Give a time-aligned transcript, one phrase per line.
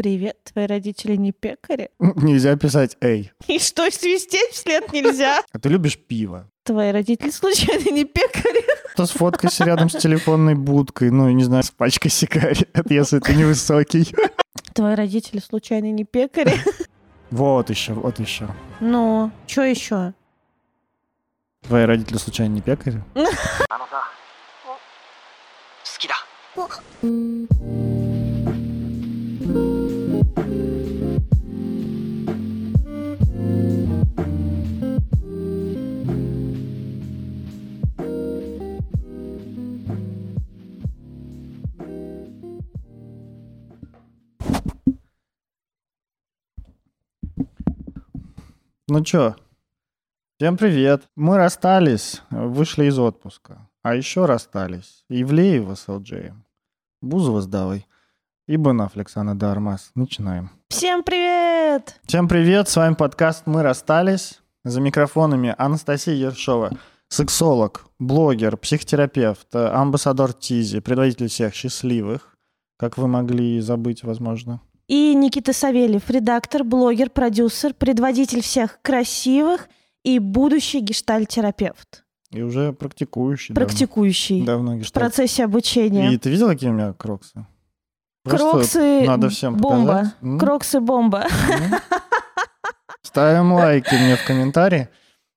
[0.00, 1.90] Привет, твои родители не пекари?
[1.98, 3.32] Нельзя писать «эй».
[3.48, 5.42] И что, свистеть вслед нельзя?
[5.52, 6.48] А ты любишь пиво?
[6.62, 8.64] Твои родители случайно не пекари?
[8.96, 14.14] То сфоткайся рядом с телефонной будкой, ну, не знаю, с пачкой сигарет, если ты невысокий.
[14.72, 16.54] Твои родители случайно не пекари?
[17.30, 18.48] Вот еще, вот еще.
[18.80, 20.14] Ну, что еще?
[21.66, 23.04] Твои родители случайно не пекари?
[48.92, 49.36] Ну чё,
[50.36, 51.04] всем привет.
[51.14, 53.68] Мы расстались, вышли из отпуска.
[53.84, 56.32] А еще расстались Ивлеева с ЛДЖ,
[57.00, 57.86] Бузова с Давой
[58.48, 59.92] и Бен Аффлек с Анной де Армас.
[59.94, 60.50] Начинаем.
[60.70, 62.00] Всем привет!
[62.04, 64.40] Всем привет, с вами подкаст «Мы расстались».
[64.64, 66.72] За микрофонами Анастасия Ершова,
[67.06, 72.36] сексолог, блогер, психотерапевт, э, амбассадор Тизи, предводитель всех счастливых,
[72.76, 74.60] как вы могли забыть, возможно.
[74.90, 79.68] И Никита Савельев, редактор, блогер, продюсер, предводитель всех красивых
[80.02, 82.04] и будущий гештальтерапевт.
[82.32, 83.54] И уже практикующий.
[83.54, 83.66] давно.
[83.68, 85.04] Практикующий Давно, в гештальт.
[85.04, 86.12] процессе обучения.
[86.12, 87.46] И ты видел, какие у меня кроксы?
[88.24, 89.92] Просто Кроксы надо всем бомба.
[89.92, 90.14] показать.
[90.22, 90.38] М?
[90.40, 91.26] Кроксы бомба.
[91.48, 91.74] М?
[93.02, 94.88] Ставим лайки мне в комментарии.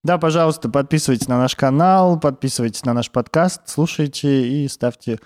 [0.03, 5.19] Да, пожалуйста, подписывайтесь на наш канал, подписывайтесь на наш подкаст, слушайте и ставьте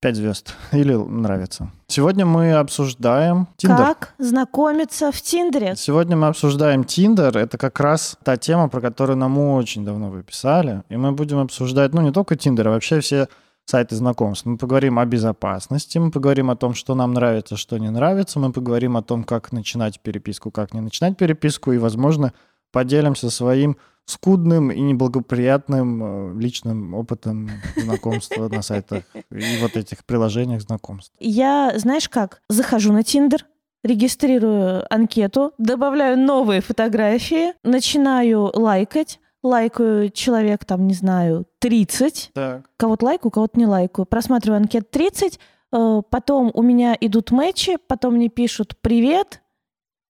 [0.00, 1.70] 5 звезд или нравится.
[1.86, 3.76] Сегодня мы обсуждаем Тиндер.
[3.76, 5.74] Как знакомиться в Тиндере?
[5.76, 7.36] Сегодня мы обсуждаем Тиндер.
[7.36, 10.82] Это как раз та тема, про которую нам очень давно вы писали.
[10.88, 13.28] И мы будем обсуждать, ну, не только Тиндер, а вообще все
[13.66, 14.46] сайты знакомств.
[14.46, 18.52] Мы поговорим о безопасности, мы поговорим о том, что нам нравится, что не нравится, мы
[18.52, 22.32] поговорим о том, как начинать переписку, как не начинать переписку, и, возможно,
[22.72, 23.76] поделимся своим
[24.10, 26.02] скудным и неблагоприятным
[26.36, 31.12] э, личным опытом знакомства на сайтах и вот этих приложениях знакомств.
[31.20, 33.46] Я, знаешь как, захожу на Тиндер,
[33.82, 42.62] регистрирую анкету, добавляю новые фотографии, начинаю лайкать, лайкаю человек, там, не знаю, 30, Так.
[42.76, 45.38] кого-то лайкаю, кого-то не лайкаю, просматриваю анкет 30,
[45.72, 49.40] э, потом у меня идут матчи, потом мне пишут «привет»,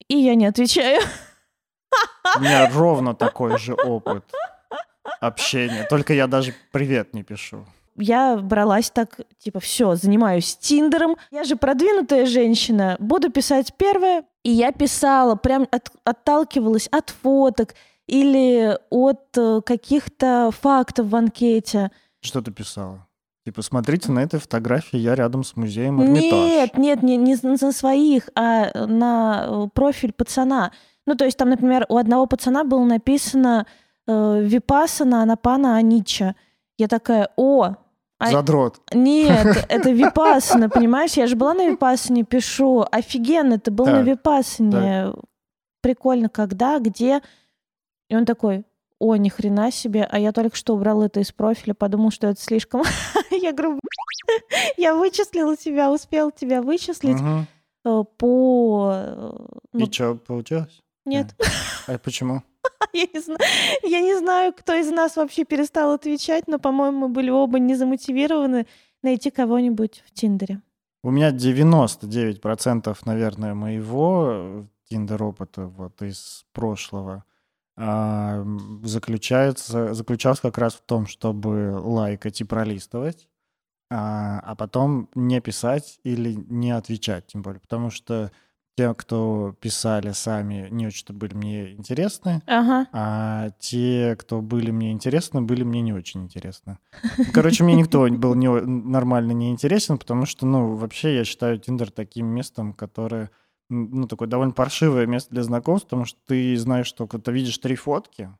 [0.09, 1.00] и я не отвечаю.
[2.37, 4.25] У меня ровно такой же опыт
[5.21, 5.87] общения.
[5.89, 7.67] Только я даже привет не пишу.
[7.97, 11.17] Я бралась так, типа, все, занимаюсь Тиндером.
[11.31, 14.25] Я же продвинутая женщина, буду писать первое.
[14.43, 17.75] И я писала, прям от- отталкивалась от фоток
[18.07, 21.91] или от э, каких-то фактов в анкете.
[22.22, 23.07] Что ты писала?
[23.45, 26.33] Типа, смотрите, на этой фотографии я рядом с музеем Эрмитаж.
[26.33, 30.72] Нет, нет, не, не на своих, а на э, профиль пацана.
[31.10, 33.66] Ну, то есть там, например, у одного пацана было написано
[34.06, 36.37] э, Випасана Анапана Анича.
[36.78, 37.75] Я такая, о,
[38.21, 38.81] а- Задрот.
[38.94, 41.15] Нет, это Випассана, понимаешь?
[41.15, 42.84] Я же была на Випассане, пишу.
[42.93, 45.12] Офигенно, ты был на Так, Випассане.
[45.82, 47.22] Прикольно, когда, где.
[48.09, 48.65] И он такой,
[49.00, 52.41] о, ни хрена себе, а я только что убрал это из профиля, подумал, что это
[52.41, 52.84] слишком...
[53.32, 53.81] Я говорю,
[54.77, 57.21] я вычислила тебя, успел тебя вычислить
[57.84, 58.92] э, по...
[58.94, 59.32] э,
[59.72, 60.81] ну, И что, получилось?
[61.05, 61.34] Нет,
[61.87, 62.43] А почему?
[62.93, 63.41] я не, знаю,
[63.83, 67.75] я не знаю, кто из нас вообще перестал отвечать, но, по-моему, мы были оба не
[67.75, 68.66] замотивированы
[69.03, 70.60] найти кого-нибудь в Тиндере.
[71.03, 77.25] У меня 99%, наверное, моего тиндер опыта вот из прошлого
[77.77, 78.44] а,
[78.83, 83.28] заключается, заключался как раз в том, чтобы лайкать и пролистывать,
[83.91, 88.31] а, а потом не писать или не отвечать, тем более, потому что
[88.81, 92.87] те, кто писали сами, не очень-то были мне интересны, Ага.
[92.93, 96.79] а те, кто были мне интересны, были мне не очень интересны.
[97.35, 101.91] Короче, мне никто был не, нормально не интересен, потому что, ну, вообще я считаю Тиндер
[101.91, 103.31] таким местом, которое,
[103.69, 107.77] ну, такое довольно паршивое место для знакомств, потому что ты знаешь, когда ты видишь три
[107.77, 108.31] фотки,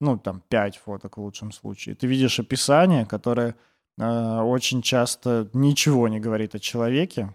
[0.00, 3.54] ну, там, пять фоток в лучшем случае, ты видишь описание, которое
[3.96, 7.32] э, очень часто ничего не говорит о человеке,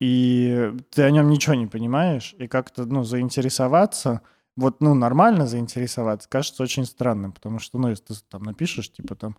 [0.00, 4.22] и ты о нем ничего не понимаешь, и как-то, ну, заинтересоваться,
[4.56, 9.14] вот, ну, нормально заинтересоваться, кажется очень странным, потому что, ну, если ты там напишешь, типа
[9.14, 9.36] там,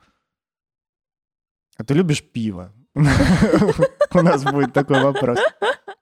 [1.78, 2.74] а ты любишь пиво?
[2.96, 5.40] У нас будет такой вопрос.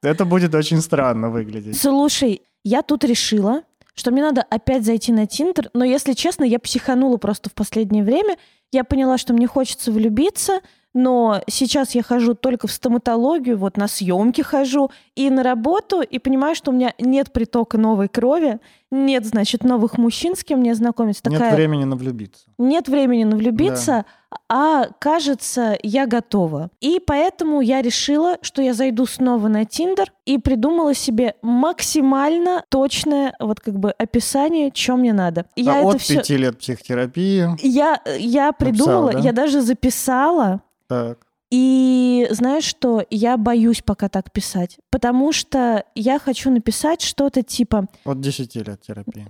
[0.01, 1.80] Это будет очень странно выглядеть.
[1.80, 3.63] Слушай, я тут решила,
[3.94, 8.04] что мне надо опять зайти на Тиндер, но, если честно, я психанула просто в последнее
[8.04, 8.38] время.
[8.71, 10.62] Я поняла, что мне хочется влюбиться,
[10.98, 16.18] но сейчас я хожу только в стоматологию, вот на съемки хожу и на работу, и
[16.18, 18.60] понимаю, что у меня нет притока новой крови,
[18.90, 21.22] нет, значит, новых мужчин, с кем мне знакомиться.
[21.22, 21.52] Такая...
[21.52, 22.46] Нет времени на влюбиться.
[22.58, 24.38] Нет времени на влюбиться, да.
[24.50, 26.72] а кажется, я готова.
[26.80, 33.36] И поэтому я решила, что я зайду снова на Тиндер и придумала себе максимально точное
[33.40, 35.46] вот как бы описание, что мне надо.
[35.56, 36.18] Я а это от все...
[36.20, 37.50] пяти лет психотерапии?
[37.62, 39.28] Я, я придумала, Написал, да?
[39.28, 40.62] я даже записала.
[40.88, 41.28] Так.
[41.50, 47.88] И знаешь что, я боюсь пока так писать, потому что я хочу написать что-то типа...
[48.04, 49.28] От 10 лет терапии.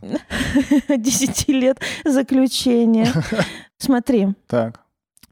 [0.97, 3.11] 10 лет заключения.
[3.77, 4.29] Смотри.
[4.47, 4.81] Так.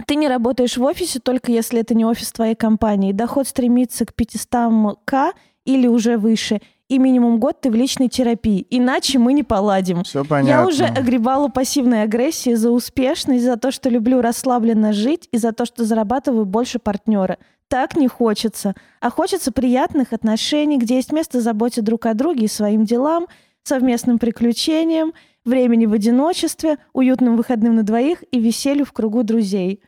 [0.06, 3.14] Ты не работаешь в офисе, только если это не офис твоей компании.
[3.14, 5.32] Доход стремится к 500к
[5.66, 8.66] или уже выше– и минимум год ты в личной терапии.
[8.70, 10.04] Иначе мы не поладим.
[10.04, 10.50] Все понятно.
[10.50, 15.52] Я уже огребала пассивной агрессии за успешность, за то, что люблю расслабленно жить и за
[15.52, 17.38] то, что зарабатываю больше партнера.
[17.68, 18.76] Так не хочется.
[19.02, 23.26] А хочется приятных отношений, где есть место заботе друг о друге и своим делам,
[23.64, 29.82] совместным приключениям, времени в одиночестве, уютным выходным на двоих и веселью в кругу друзей.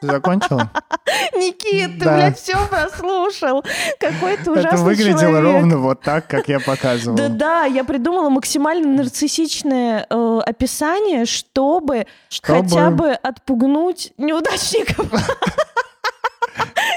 [0.00, 0.70] Ты закончила?
[1.34, 2.16] Никит, ты, да.
[2.16, 3.64] блядь, все прослушал.
[3.98, 5.52] Какой ты ужасный Это выглядело человек.
[5.52, 7.16] ровно вот так, как я показывал.
[7.16, 15.06] Да-да, я придумала максимально нарциссичное э, описание, чтобы, чтобы хотя бы отпугнуть неудачников.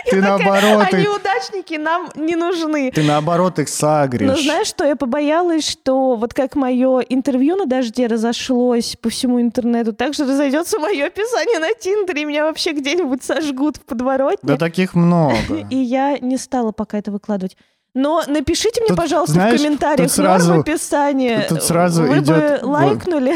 [0.10, 0.88] Ты наоборот...
[0.92, 2.92] А неудачники нам не нужны.
[2.92, 4.28] Ты наоборот их сагришь.
[4.28, 9.42] Но знаешь, что я побоялась, что вот как мое интервью на дожде разошлось по всему
[9.42, 14.40] интернету, так же разойдется мое описание на Тиндере, и меня вообще где-нибудь сожгут в подворотне.
[14.44, 15.36] Да таких много.
[15.70, 17.58] И я не стала пока это выкладывать.
[17.94, 21.46] Но напишите мне, тут, пожалуйста, знаешь, в комментариях сразу, норм описания.
[21.50, 22.62] Тут сразу Вы идет...
[22.62, 23.36] бы лайкнули.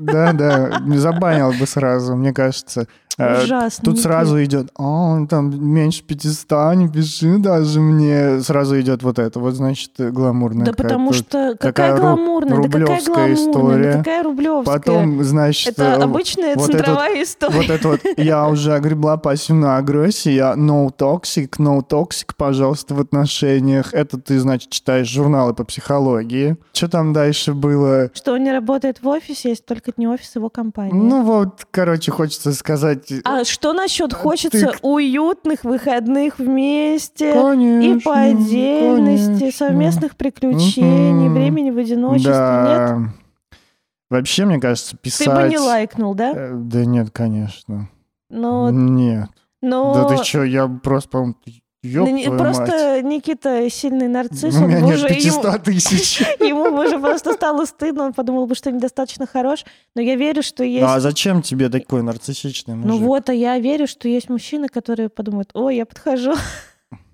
[0.00, 2.86] Да, да, забанил бы сразу, мне кажется.
[3.20, 3.84] Э, Ужасно.
[3.84, 8.40] Тут сразу идет, а, там меньше 500, не пиши даже мне.
[8.40, 10.66] Сразу идет вот это, вот, значит, гламурная.
[10.66, 13.92] Да потому что какая гламурная, да какая гламурная, история.
[13.92, 14.78] Да какая рублевская.
[14.78, 15.68] Потом, значит...
[15.68, 17.56] Это э, обычная центровая история.
[17.56, 23.00] Вот это вот, я уже огребла пассивную агрессию, я no toxic, no toxic, пожалуйста, в
[23.00, 23.92] отношениях.
[23.92, 26.56] Это ты, значит, читаешь журналы по психологии.
[26.72, 28.10] Что там дальше было?
[28.14, 30.92] Что он не работает в офисе, есть только не офис его компании.
[30.92, 34.78] Ну вот, короче, хочется сказать а что насчет хочется ты...
[34.82, 39.66] уютных выходных вместе конечно, и по отдельности, конечно.
[39.66, 41.34] совместных приключений, угу.
[41.34, 42.96] времени в одиночестве, да.
[42.98, 43.10] нет?
[44.10, 45.28] Вообще, мне кажется, писать...
[45.28, 46.32] Ты бы не лайкнул, да?
[46.34, 47.88] Э, да нет, конечно.
[48.28, 48.70] Но...
[48.70, 49.28] Нет.
[49.62, 49.94] Но...
[49.94, 51.36] Да ты что, я просто, по-моему,
[51.82, 53.04] Ёб ну, просто мать.
[53.04, 54.54] Никита сильный нарцисс.
[54.54, 56.20] У меня нет уже, 500 ему, тысяч.
[56.40, 59.64] Ему уже просто стало стыдно, он подумал бы, что недостаточно хорош.
[59.94, 60.82] Но я верю, что есть...
[60.82, 62.90] Ну, а зачем тебе такой нарциссичный мужик?
[62.90, 66.34] Ну вот, а я верю, что есть мужчины, которые подумают, ой, я подхожу.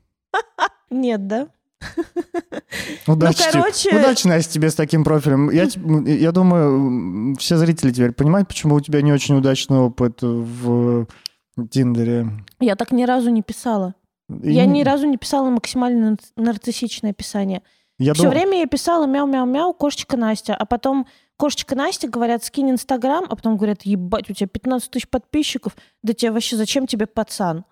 [0.90, 1.46] Нет, да?
[3.06, 3.96] Удачи, ну, короче...
[3.96, 5.50] удачи, Настя, тебе с таким профилем.
[5.50, 5.69] Я,
[6.12, 11.06] я думаю, все зрители теперь понимают, почему у тебя не очень удачный опыт в
[11.70, 12.28] Тиндере.
[12.58, 13.94] Я так ни разу не писала.
[14.28, 14.52] И...
[14.52, 17.62] Я ни разу не писала максимально нарциссичное описание.
[17.99, 18.32] Я Все дум...
[18.32, 21.06] время я писала мяу-мяу-мяу, кошечка Настя, а потом
[21.37, 26.12] кошечка Настя, говорят, скинь Инстаграм, а потом говорят, ебать, у тебя 15 тысяч подписчиков, да
[26.12, 27.64] тебе вообще зачем тебе пацан?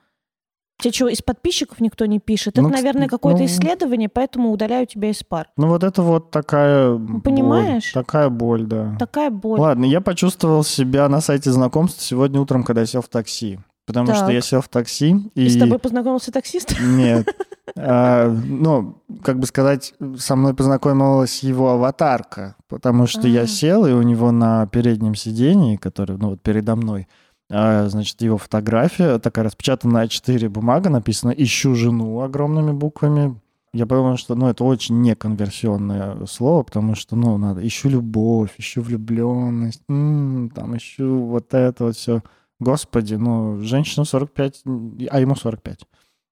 [0.80, 2.56] Тебе что, из подписчиков никто не пишет?
[2.56, 5.48] Ну, это, наверное, какое-то ну, исследование, поэтому удаляю тебя из пар.
[5.56, 7.94] Ну вот это вот такая Понимаешь?
[7.94, 8.96] Боль, такая боль, да.
[8.98, 9.60] Такая боль.
[9.60, 13.60] Ладно, я почувствовал себя на сайте знакомств сегодня утром, когда я сел в такси.
[13.86, 14.16] Потому так.
[14.16, 15.44] что я сел в такси и...
[15.44, 16.74] И с тобой познакомился таксист?
[16.80, 17.28] Нет.
[17.76, 23.92] А, ну, как бы сказать, со мной познакомилась его аватарка, потому что я сел, и
[23.92, 27.08] у него на переднем сидении, который, ну, вот передо мной,
[27.50, 33.40] а, значит, его фотография, такая распечатанная А4 бумага, написано «Ищу жену» огромными буквами.
[33.72, 38.82] Я подумал, что, ну, это очень неконверсионное слово, потому что, ну, надо «ищу любовь», «ищу
[38.82, 42.22] влюбленность», м-м, там «ищу вот это вот все».
[42.64, 44.62] Господи, ну, женщина 45,
[45.10, 45.80] а ему 45.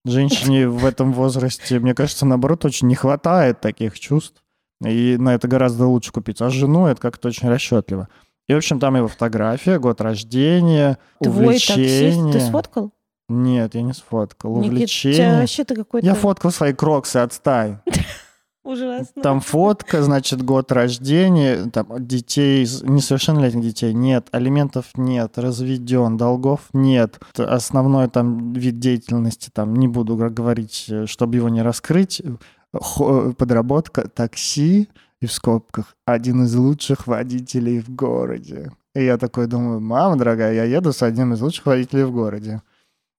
[0.07, 4.43] Женщине в этом возрасте, мне кажется, наоборот, очень не хватает таких чувств.
[4.85, 6.41] И на это гораздо лучше купить.
[6.41, 8.09] А жену это как-то очень расчетливо.
[8.49, 12.11] И, в общем, там его фотография, год рождения, Твой увлечение.
[12.11, 12.93] Таксист, ты сфоткал?
[13.29, 14.57] Нет, я не сфоткал.
[14.57, 15.41] Никит, увлечение.
[15.41, 16.07] Вообще ты какой-то...
[16.07, 17.79] Я фоткал свои кроксы, отстай.
[18.65, 19.23] Ужасно.
[19.23, 27.21] Там фотка, значит, год рождения, там детей, несовершеннолетних детей нет, алиментов нет, разведен, долгов нет.
[27.37, 32.23] Основной там вид деятельности, там не буду говорить, чтобы его не раскрыть,
[32.71, 34.89] подработка такси
[35.21, 38.73] и в скобках один из лучших водителей в городе.
[38.95, 42.63] И я такой думаю, мама дорогая, я еду с одним из лучших водителей в городе.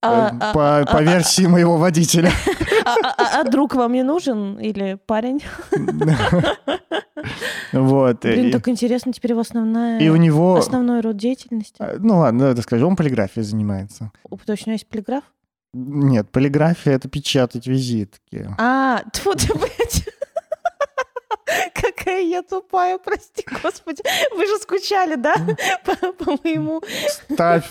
[0.04, 2.32] А, по, а, по а, версии моего водителя.
[2.86, 4.60] А, а- а- а друг вам не нужен?
[4.60, 5.42] Или парень?
[7.72, 8.22] Вот.
[8.22, 10.00] Блин, так интересно, теперь его основная...
[10.00, 10.58] И у него...
[10.58, 11.82] Основной род деятельности.
[12.00, 14.12] Ну ладно, это скажу, он полиграфией занимается.
[14.46, 15.24] Точно есть полиграф?
[15.74, 18.48] Нет, полиграфия— это печатать визитки.
[18.60, 20.08] А, тьфу ты, блядь.
[21.74, 24.02] Какая я тупая, прости, господи.
[24.36, 25.34] Вы же скучали, да?
[25.86, 26.82] По, по моему...
[27.34, 27.68] Ставь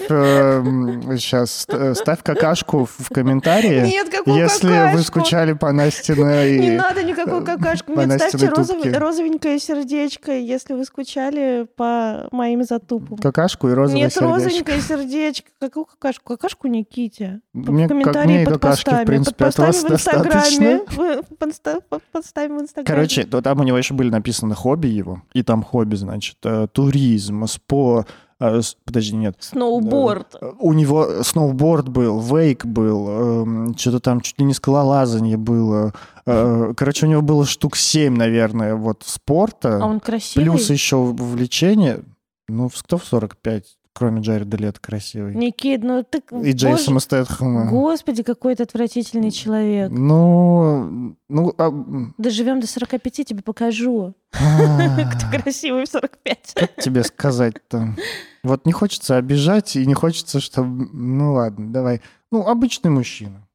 [1.18, 1.66] сейчас,
[1.98, 4.96] ставь какашку в комментарии, Нет, какую если какашку?
[4.96, 6.58] вы скучали по Настиной.
[6.58, 7.92] Не надо никакую какашку.
[7.94, 13.18] по Нет, ставьте розов- розовенькое сердечко, если вы скучали по моим затупам.
[13.18, 14.34] Какашку и розовое Нет, сердечко.
[14.34, 15.48] розовенькое сердечко.
[15.60, 16.24] Какую какашку?
[16.36, 17.40] Какашку Никите.
[17.52, 19.04] Мне, в как комментарии и под какашки, постами.
[19.04, 20.30] в принципе, под постами в Инстаграме.
[20.30, 20.80] достаточно.
[20.90, 22.86] В- под инста- под постами в Инстаграме.
[22.96, 26.66] Короче, то там у него еще были написаны хобби его, и там хобби, значит, э,
[26.72, 28.04] туризм, спо...
[28.40, 29.36] э, Подожди, нет.
[29.40, 30.36] Сноуборд.
[30.40, 35.92] Э, У него сноуборд был, вейк был, что-то там чуть ли не скалолазание было.
[36.24, 39.78] Короче, у него было штук 7, наверное, вот спорта.
[39.82, 40.44] А он красивый?
[40.44, 42.02] Плюс еще увлечение.
[42.48, 45.34] Ну, кто в 45, кроме Джареда Лето, красивый?
[45.34, 46.22] Никит, ну ты...
[46.42, 47.70] И Джейсона Стэтхэма.
[47.70, 49.90] Господи, какой ты отвратительный человек.
[49.90, 51.70] Ну, ну, а,
[52.18, 56.52] Доживем до 45, тебе покажу, а, кто красивый в 45.
[56.54, 57.94] как тебе сказать-то?
[58.42, 60.88] Вот не хочется обижать, и не хочется, чтобы...
[60.92, 62.00] Ну, ладно, давай.
[62.30, 63.46] Ну, обычный мужчина.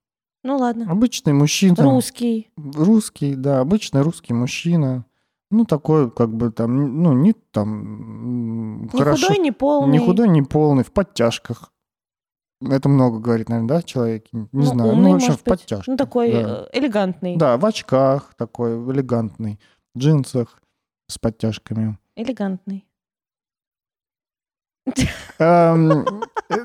[0.43, 0.89] Ну ладно.
[0.89, 1.75] Обычный мужчина.
[1.77, 2.49] Русский.
[2.55, 5.05] Русский, да, обычный русский мужчина.
[5.49, 8.81] Ну, такой, как бы там, ну, не там...
[8.83, 9.27] Не хорошо.
[9.27, 9.91] худой, не полный.
[9.91, 11.71] Не худой, не полный, в подтяжках.
[12.61, 14.25] Это много говорит, наверное, да, человек?
[14.31, 14.91] Не Ну, знаю.
[14.91, 15.87] умный, ну, в общем, в подтяжках.
[15.87, 16.67] Ну, такой да.
[16.73, 17.37] э, элегантный.
[17.37, 19.59] Да, в очках такой, элегантный.
[19.93, 20.59] В джинсах
[21.07, 21.97] с подтяжками.
[22.15, 22.86] Элегантный.
[25.39, 25.91] Эм,
[26.49, 26.55] э,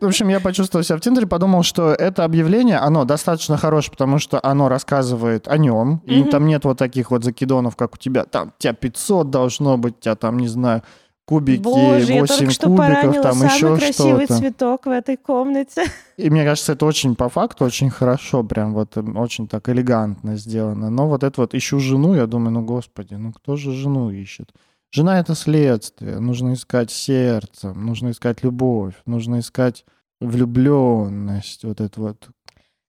[0.00, 4.18] В общем, я почувствовал себя в Тиндере, подумал, что это объявление, оно достаточно хорошее, потому
[4.18, 8.24] что оно рассказывает о нем, и там нет вот таких вот закидонов, как у тебя.
[8.24, 10.82] Там тебя 500 должно быть, тебя там, не знаю,
[11.26, 14.40] кубики, Боже, я 8 только что кубиков, поранила там самый еще красивый что-то.
[14.40, 15.84] цветок в этой комнате.
[16.18, 20.36] И мне кажется, это очень по факту, очень хорошо, прям вот м, очень так элегантно
[20.36, 20.90] сделано.
[20.90, 24.50] Но вот это вот ищу жену, я думаю, ну господи, ну кто же жену ищет?
[24.94, 29.84] Жена это следствие, нужно искать сердцем, нужно искать любовь, нужно искать
[30.20, 32.28] влюбленность, вот это вот.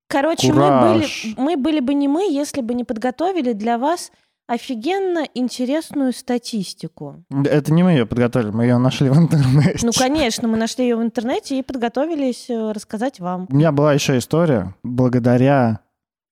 [0.08, 4.12] Короче, мы были, мы были бы не мы, если бы не подготовили для вас
[4.46, 7.24] офигенно интересную статистику.
[7.32, 9.84] Это не мы ее подготовили, мы ее нашли в интернете.
[9.84, 13.48] Ну, конечно, мы нашли ее в интернете и подготовились э, рассказать вам.
[13.50, 15.80] У меня была еще история, благодаря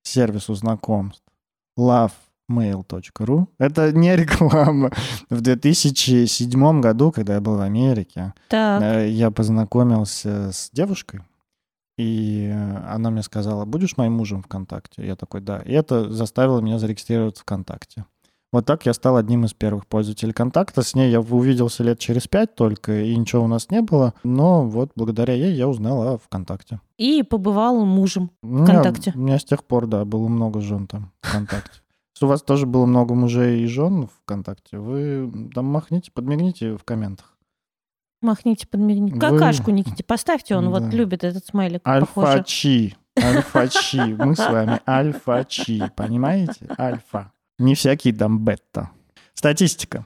[0.03, 1.24] сервису знакомств
[2.50, 3.47] lovemail.ru.
[3.57, 4.91] Это не реклама.
[5.29, 11.21] В 2007 году, когда я был в Америке, Так, э, я познакомился с девушкой,
[11.97, 12.51] и
[12.88, 15.05] она мне сказала, будешь моим мужем ВКонтакте?
[15.05, 15.59] Я такой, да.
[15.59, 18.05] И это заставило меня зарегистрироваться ВКонтакте.
[18.51, 20.83] Вот так я стал одним из первых пользователей контакта.
[20.83, 24.13] С ней я увиделся лет через пять только, и ничего у нас не было.
[24.23, 26.79] Но вот благодаря ей я узнал о ВКонтакте.
[27.00, 28.29] и побывал мужем.
[28.43, 29.12] ВКонтакте.
[29.15, 31.79] я- У меня с тех пор, да, было много жен там ВКонтакте.
[32.15, 36.84] Если у вас тоже было много мужей и жен ВКонтакте, вы там махните, подмигните в
[36.84, 37.36] комментах.
[38.22, 39.15] Махните, подмигните.
[39.15, 40.96] Вы- Какашку Никите поставьте, он вот Да.
[40.96, 41.82] любит этот смайлик.
[41.88, 42.96] Альфа-чи.
[43.22, 44.15] Альфа-чи.
[44.15, 45.91] Мы с вами альфа-чи.
[45.96, 46.67] Понимаете?
[46.79, 47.32] Альфа.
[47.60, 48.89] Не всякий там бета.
[49.34, 50.05] Статистика.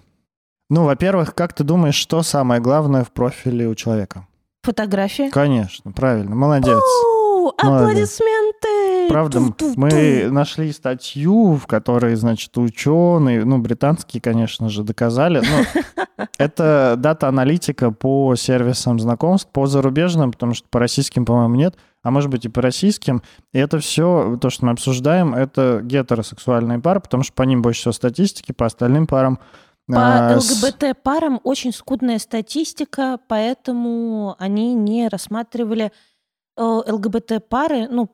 [0.70, 4.28] Ну, во-первых, как ты думаешь, что самое главное в профиле у человека?
[4.64, 5.30] Фотография.
[5.30, 6.36] Конечно, правильно.
[6.36, 6.82] Молодец.
[7.06, 8.47] У, Аплодисменты!
[9.10, 9.42] Правда,
[9.76, 15.42] мы нашли статью, в которой, значит, ученые, ну, британские, конечно же, доказали.
[16.38, 22.30] Это дата-аналитика по сервисам знакомств, по зарубежным, потому что по российским, по-моему, нет, а может
[22.30, 23.22] быть и по российским.
[23.54, 27.82] И это все, то, что мы обсуждаем, это гетеросексуальные пары, потому что по ним больше
[27.82, 29.40] всего статистики, по остальным парам
[29.88, 35.92] По а, ЛГБТ-парам очень скудная статистика, поэтому они не рассматривали
[36.56, 38.10] э, ЛГБТ-пары, ну,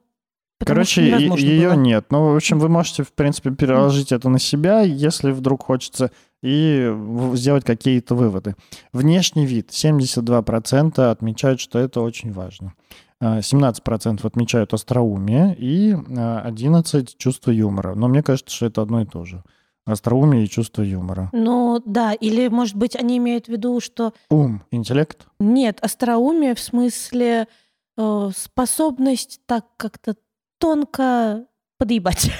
[0.59, 1.77] потому Короче, ее было.
[1.77, 2.05] нет.
[2.09, 6.93] Ну, в общем, вы можете, в принципе, переложить это на себя, если вдруг хочется, и
[7.33, 8.55] сделать какие-то выводы.
[8.91, 9.69] Внешний вид.
[9.69, 12.73] 72% отмечают, что это очень важно.
[13.19, 17.95] А, 17% отмечают остроумие и а, 11% чувство юмора.
[17.95, 19.43] Но мне кажется, что это одно и то же.
[19.85, 21.29] Остроумие и чувство юмора.
[21.33, 25.27] Ну, да, или, может быть, они имеют в виду, что Ум, интеллект.
[25.39, 27.47] нет, остроумие в смысле
[27.97, 30.15] э, способность так как-то
[30.63, 31.43] тонко
[31.77, 32.31] подъебать.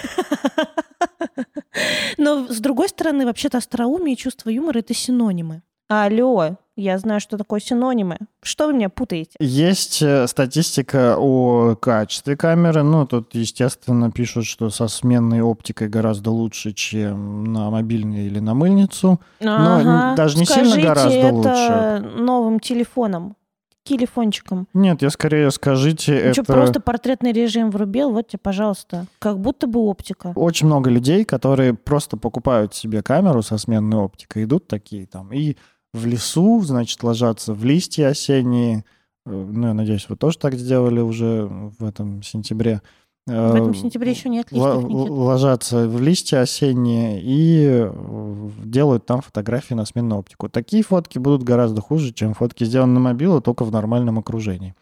[2.18, 5.62] Но, с другой стороны, вообще-то остроумие и чувство юмора— это синонимы.
[5.90, 8.18] Алло, я знаю, что такое синонимы.
[8.42, 9.32] Что вы меня путаете?
[9.40, 12.84] Есть э, статистика о качестве камеры.
[12.84, 18.54] Ну, тут, естественно, пишут, что со сменной оптикой гораздо лучше, чем на мобильный или на
[18.54, 19.20] мыльницу.
[19.42, 20.16] Но Ага.
[20.16, 23.36] даже не Скажите сильно гораздо это новым телефоном,
[23.84, 24.68] телефончиком.
[24.74, 26.44] Нет, я скорее скажите, Ну это...
[26.44, 29.06] что, просто портретный режим врубил, вот тебе, пожалуйста.
[29.20, 30.34] Как будто бы оптика.
[30.36, 35.58] Очень много людей, которые просто покупают себе камеру со сменной оптикой, идут такие там и
[35.94, 38.86] в лесу, значит, ложатся в листья осенние.
[39.26, 42.82] Э, Ну, я надеюсь, вы тоже так сделали уже в этом сентябре.
[43.26, 45.10] В этом сентябре еще нет листьев, Никит.
[45.10, 50.50] ложатся в листья осенние и э, делают там фотографии на сменную оптику.
[50.50, 54.76] Такие фотки будут гораздо хуже, чем фотки, сделанные на мобилу, только в нормальном окружении.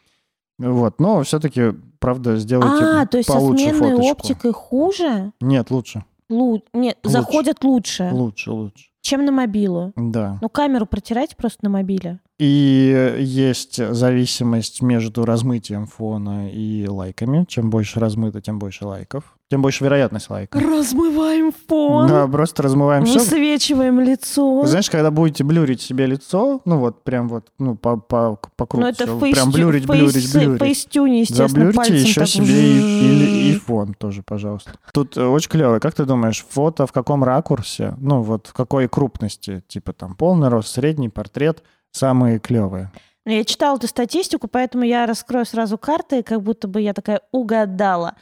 [0.57, 4.11] Вот, но все-таки, правда, сделайте А, то есть со получше сменной фоточку.
[4.11, 5.31] оптикой хуже?
[5.39, 7.13] Нет, лучше, Лу- Нет, Лучше.
[7.17, 8.85] заходят лучше, лучше, лучше.
[9.01, 9.93] Чем на мобилу.
[9.95, 10.37] Да.
[10.41, 12.19] Ну, камеру протирайте просто на мобиле.
[12.39, 17.45] И есть зависимость между размытием фона и лайками.
[17.47, 19.37] Чем больше размыто, тем больше лайков.
[19.51, 20.61] Тем больше вероятность лайков.
[20.61, 23.19] Размываем фон, Да, просто размываем все.
[23.19, 24.65] высвечиваем лицо.
[24.65, 28.85] Знаешь, когда будете блюрить себе лицо, ну вот прям вот, ну по, по, по кругу
[28.85, 30.61] Ну, это всё, фейстю- прям блюрить, блюрить, фейс- блюрить.
[30.61, 34.71] фейстюни, естественно, Заблюрьте еще так себе и, и- и фон тоже, пожалуйста.
[34.93, 35.79] Тут э, очень клево.
[35.79, 37.95] Как ты думаешь, фото в каком ракурсе?
[37.99, 39.61] Ну вот в какой крупности?
[39.67, 42.89] Типа там полный рост, средний портрет, самые клевые.
[43.25, 47.19] Ну, Я читала эту статистику, поэтому я раскрою сразу карты, как будто бы я такая
[47.33, 48.15] угадала.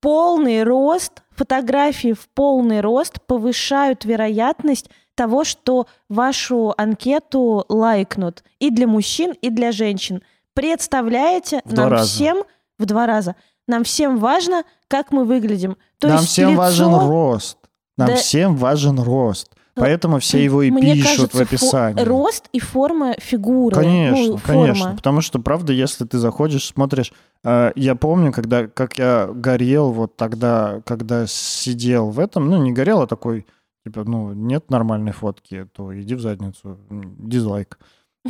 [0.00, 8.86] Полный рост, фотографии в полный рост повышают вероятность того, что вашу анкету лайкнут и для
[8.86, 10.22] мужчин, и для женщин.
[10.54, 12.08] Представляете, В нам раза.
[12.08, 12.42] всем
[12.78, 13.34] в два раза.
[13.66, 15.76] Нам всем важно, как мы выглядим.
[15.98, 17.58] То Нам есть всем лицо- важен рост.
[17.96, 18.14] Нам Да.
[18.16, 19.50] всем важен рост.
[19.80, 22.02] Поэтому все его и Мне пишут кажется, в описании.
[22.04, 23.74] рост и форма фигуры.
[23.74, 24.74] Конечно, ну, конечно.
[24.84, 24.96] форма.
[24.96, 27.12] Потому что, правда, если ты заходишь, смотришь...
[27.44, 32.72] э, я помню, когда, как я горел вот тогда, когда сидел в этом, ну, не
[32.72, 33.46] горел, а такой,
[33.84, 37.78] типа, ну, нет нормальной фотки, то иди в задницу, дизлайк.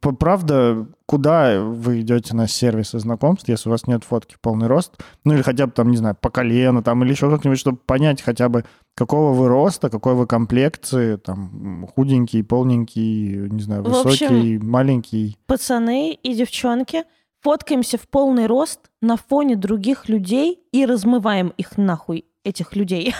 [0.00, 4.94] Правда, куда вы идете на сервисы знакомств, если у вас нет фотки в полный рост,
[5.24, 8.22] ну или хотя бы там, не знаю, по колено там или еще как-нибудь, чтобы понять
[8.22, 14.28] хотя бы, какого вы роста, какой вы комплекции, там, худенький, полненький, не знаю, В общем,
[14.28, 15.36] высокий, маленький.
[15.46, 17.04] пацаны и девчонки
[17.40, 23.14] фоткаемся в полный рост на фоне других людей и размываем их нахуй, этих людей.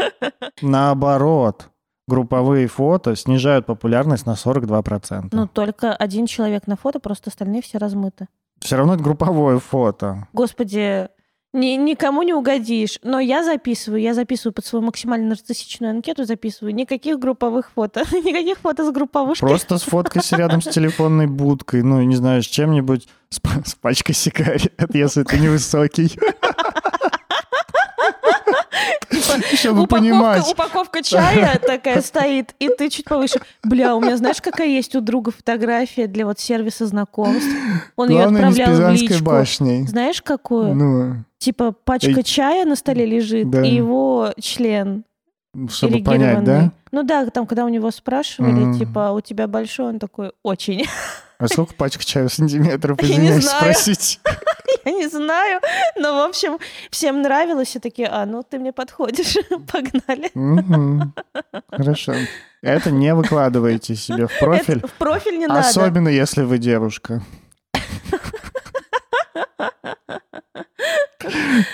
[0.62, 1.70] Наоборот,
[2.08, 5.28] групповые фото снижают популярность на 42%.
[5.32, 8.28] Ну, только один человек на фото, просто остальные все размыты.
[8.60, 10.28] Все равно это групповое фото.
[10.32, 11.08] Господи,
[11.52, 12.98] ни- никому не угодишь.
[13.02, 18.58] Но я записываю, я записываю под свою максимально нарциссичную анкету, записываю никаких групповых фото, никаких
[18.58, 19.40] фото с групповушки.
[19.40, 24.72] Просто сфоткайся рядом с телефонной будкой, ну, не знаю, с чем-нибудь, с, с пачкой сигарет,
[24.94, 26.18] если ты невысокий.
[29.54, 30.48] Чтобы Упаковка, понимать.
[30.52, 33.40] упаковка чая такая стоит, и ты чуть повыше.
[33.64, 37.48] Бля, у меня знаешь, какая есть у друга фотография для вот сервиса знакомств?
[37.96, 39.24] Он ее Главное, с отправлял в личку.
[39.24, 39.86] башней.
[39.86, 40.74] Знаешь, какую?
[40.74, 42.22] Ну, Типа пачка Эй.
[42.22, 43.62] чая на столе лежит, Да.
[43.62, 45.04] и его член
[45.70, 46.70] чтобы понять, да?
[46.96, 48.78] Ну да, там, когда у него спрашивали, Мгм.
[48.78, 50.86] типа, у тебя большой, он такой, очень.
[51.38, 54.20] А сколько пачек чая сантиметров, Я не извиняюсь, спросить?
[54.86, 55.60] Я не знаю,
[55.96, 56.56] но, в общем,
[56.90, 59.36] всем нравилось, все такие, а, ну ты мне подходишь,
[59.70, 60.30] погнали.
[61.70, 62.14] Хорошо.
[62.62, 65.68] Это не выкладывайте себе в профиль, в профиль не надо.
[65.68, 67.20] особенно если вы девушка.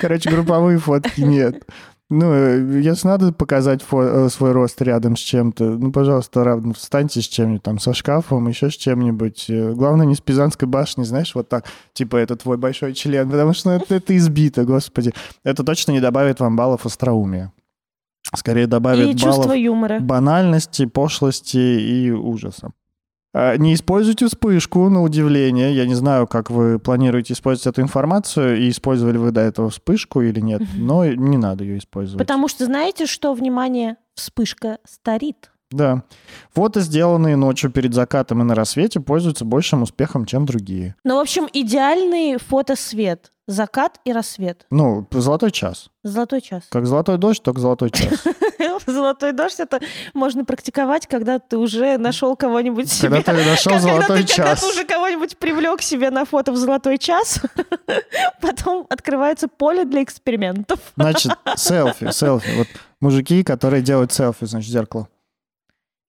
[0.01, 1.63] Короче, групповые фотки нет.
[2.15, 7.23] Ну, э, если надо показать э, свой рост рядом с чем-то, ну, пожалуйста, равно встаньте
[7.23, 9.47] с чем-нибудь, там, со шкафом, еще с чем-нибудь.
[9.49, 13.55] Э, Главное, не с Пизанской башни, знаешь, вот так, типа, это твой большой член, потому
[13.55, 15.13] что это, это избито, господи.
[15.43, 17.51] Это точно не добавит вам баллов остроумия.
[18.35, 19.99] Скорее добавит И баллов юмора.
[20.01, 22.73] банальности, пошлости и ужаса.
[23.35, 25.75] А, Не используйте вспышку, на удивление.
[25.75, 30.21] Я не знаю, как вы планируете использовать эту информацию, и использовали вы до этого вспышку
[30.21, 32.19] или нет, но не надо ее использовать.
[32.19, 35.52] Потому что знаете, что, внимание, вспышка старит.
[35.73, 36.03] Да.
[36.55, 40.95] Фото, сделанные ночью перед закатом и на рассвете, пользуются большим успехом, чем другие.
[41.05, 43.31] Ну, в общем, идеальный фотосвет.
[43.49, 44.67] Закат и рассвет.
[44.71, 45.91] Ну, золотой час.
[46.05, 46.63] Золотой час.
[46.71, 48.23] Как золотой дождь, только золотой час.
[48.87, 49.81] Золотой дождь это
[50.15, 53.23] можно практиковать, когда ты уже нашел кого-нибудь себе.
[53.23, 54.61] Когда ты нашел золотой ты, когда час.
[54.61, 57.41] ты уже кого-нибудь привлек себе на фото в золотой час,
[58.41, 60.79] потом открывается поле для экспериментов.
[60.97, 62.51] Значит, селфи, селфи.
[62.57, 62.69] Вот
[63.01, 65.09] мужики, которые делают селфи, значит, зеркало.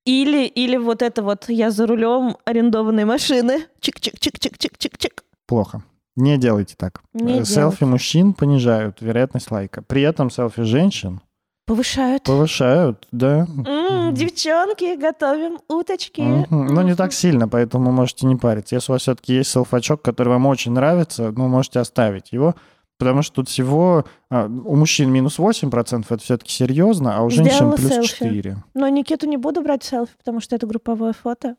[0.05, 3.65] Или, или вот это вот я за рулем арендованной машины.
[3.81, 5.21] Чик-чик-чик-чик-чик-чик-чик.
[5.47, 5.83] Плохо.
[6.15, 7.01] Не делайте так.
[7.13, 9.81] Не Э, селфи мужчин понижают вероятность лайка.
[9.81, 11.21] При этом селфи женщин
[11.65, 12.23] Повышают.
[12.23, 13.47] повышают, да.
[13.65, 16.21] М, девчонки, готовим уточки.
[16.21, 16.67] Мгм.
[16.67, 18.75] Но не так сильно, поэтому можете не париться.
[18.75, 22.55] Если у вас все-таки есть селфачок, который вам очень нравится, ну, можете оставить его.
[23.03, 27.55] Потому что тут всего а, у мужчин минус 8%, это все-таки серьезно, а у женщин
[27.55, 28.07] Сделала плюс селфи.
[28.07, 28.57] 4.
[28.73, 31.57] Но Никиту не буду брать селфи, потому что это групповое фото.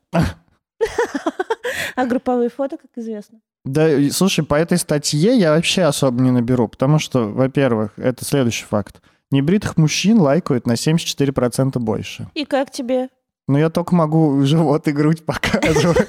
[1.97, 3.39] А групповые фото, как известно.
[3.65, 8.65] Да, слушай, по этой статье я вообще особо не наберу, потому что, во-первых, это следующий
[8.65, 9.01] факт.
[9.31, 12.29] Небритых мужчин лайкают на 74% больше.
[12.35, 13.09] И как тебе?
[13.47, 16.09] Но я только могу живот и грудь показывать.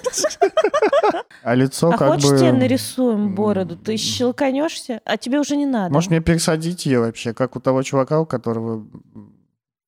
[1.43, 2.37] А лицо А как хочешь бы...
[2.39, 3.77] тебе нарисуем бороду?
[3.77, 5.93] Ты щелканешься, а тебе уже не надо.
[5.93, 8.87] Может, мне пересадить ее вообще, как у того чувака, у которого в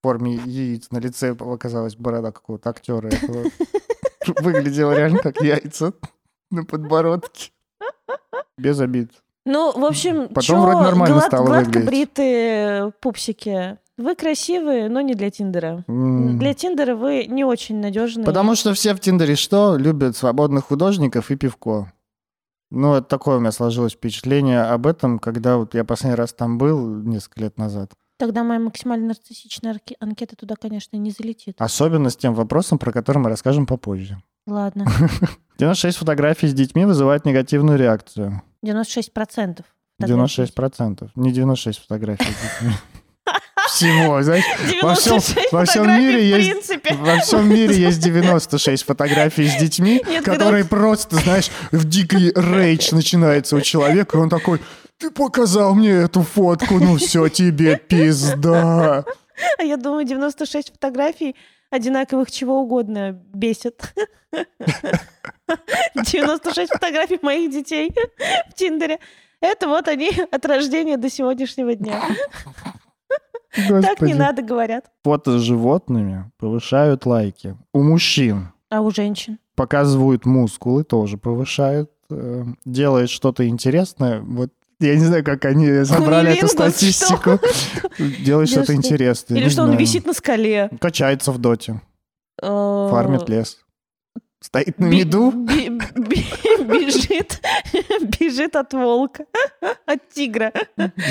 [0.04, 3.10] форме яиц на лице оказалась борода какого-то актера.
[4.42, 5.94] Выглядело реально как яйца
[6.52, 7.52] на подбородке.
[8.58, 9.12] Без обид.
[9.46, 11.88] Ну, в общем, Потом чё, вроде нормально глад- стало гладко выглядеть.
[11.88, 13.78] бритые пупсики.
[13.98, 15.84] Вы красивые, но не для Тиндера.
[15.88, 16.38] М.
[16.38, 18.26] Для Тиндера вы не очень надежные.
[18.26, 19.76] Потому что все в Тиндере что?
[19.76, 21.92] Любят свободных художников и пивко.
[22.70, 26.58] Ну, это такое у меня сложилось впечатление об этом, когда вот я последний раз там
[26.58, 27.92] был несколько лет назад.
[28.18, 31.56] Тогда моя максимально нарциссичная анкета туда, конечно, не залетит.
[31.60, 34.22] Особенно с тем вопросом, про который мы расскажем попозже.
[34.46, 34.86] Ладно.
[35.60, 38.42] 96 фотографий с детьми вызывают негативную реакцию.
[38.66, 39.64] 96%.
[40.02, 41.10] 96%.
[41.16, 42.76] Не 96 фотографий с детьми.
[43.78, 44.44] Всего, знаешь,
[44.82, 50.02] во всем, 96 во всем мире есть во всем мире есть 96 фотографий с детьми,
[50.08, 54.62] Нет, когда которые просто, знаешь, в дикий рейдж начинается у человека, и он такой:
[54.98, 59.06] "Ты показал мне эту фотку, ну все тебе пизда".
[59.60, 61.36] А я думаю, 96 фотографий
[61.70, 63.94] одинаковых чего угодно бесит.
[65.96, 67.94] 96 фотографий моих детей
[68.50, 68.98] в Тиндере.
[69.40, 72.02] Это вот они от рождения до сегодняшнего дня.
[73.82, 74.86] Так не надо, говорят.
[75.04, 77.56] Фото с животными повышают лайки.
[77.74, 79.40] У мужчин А у женщин?
[79.56, 81.90] показывают мускулы, тоже повышают.
[82.10, 84.22] Э, Делает что-то интересное.
[84.22, 87.40] Вот я не знаю, как они собрали эту статистику.
[88.24, 89.40] Делает что-то интересное.
[89.40, 90.70] Или что он висит на скале?
[90.80, 91.82] Качается в доте.
[92.42, 93.58] Э, Фармит лес.
[94.40, 95.32] Стоит на меду.
[96.68, 97.42] Бежит,
[98.20, 99.26] бежит от волка,
[99.86, 100.52] от тигра.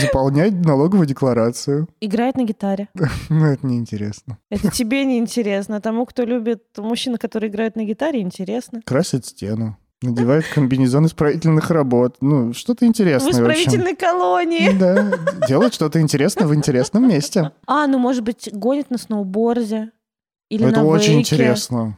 [0.00, 1.88] Заполняет налоговую декларацию.
[2.00, 2.88] Играет на гитаре.
[3.28, 4.38] Ну, это неинтересно.
[4.50, 5.80] Это тебе не интересно.
[5.80, 8.80] Тому, кто любит мужчин, которые играют на гитаре, интересно.
[8.84, 9.76] Красит стену.
[10.02, 12.16] Надевает комбинезон исправительных работ.
[12.20, 13.42] Ну, что-то В интересное, в общем.
[13.44, 14.70] исправительной колонии.
[14.78, 15.10] Да,
[15.48, 17.52] делает что-то интересное в интересном месте.
[17.66, 19.90] А, ну, может быть, гонит на сноуборде.
[20.50, 21.96] Или Это на очень вейке, интересно.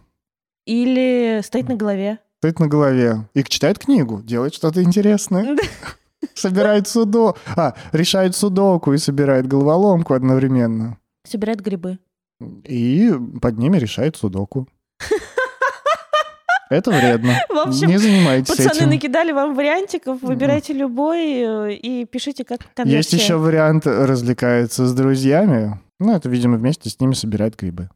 [0.69, 2.19] Или стоит на голове.
[2.41, 3.27] Стоит на голове.
[3.33, 5.57] И читает книгу, делает что-то интересное.
[6.35, 7.37] Собирает судо...
[7.57, 10.99] А, решает судоку и собирает головоломку одновременно.
[11.27, 11.99] Собирает грибы.
[12.65, 14.69] И под ними решает судоку.
[16.71, 17.39] Это вредно.
[17.49, 18.91] В общем, Не занимайтесь Пацаны этим.
[18.91, 22.99] накидали вам вариантиков, выбирайте любой э, и пишите, как конверсия.
[22.99, 25.81] Есть еще вариант развлекается с друзьями.
[25.99, 27.89] Ну, это, видимо, вместе с ними собирает грибы.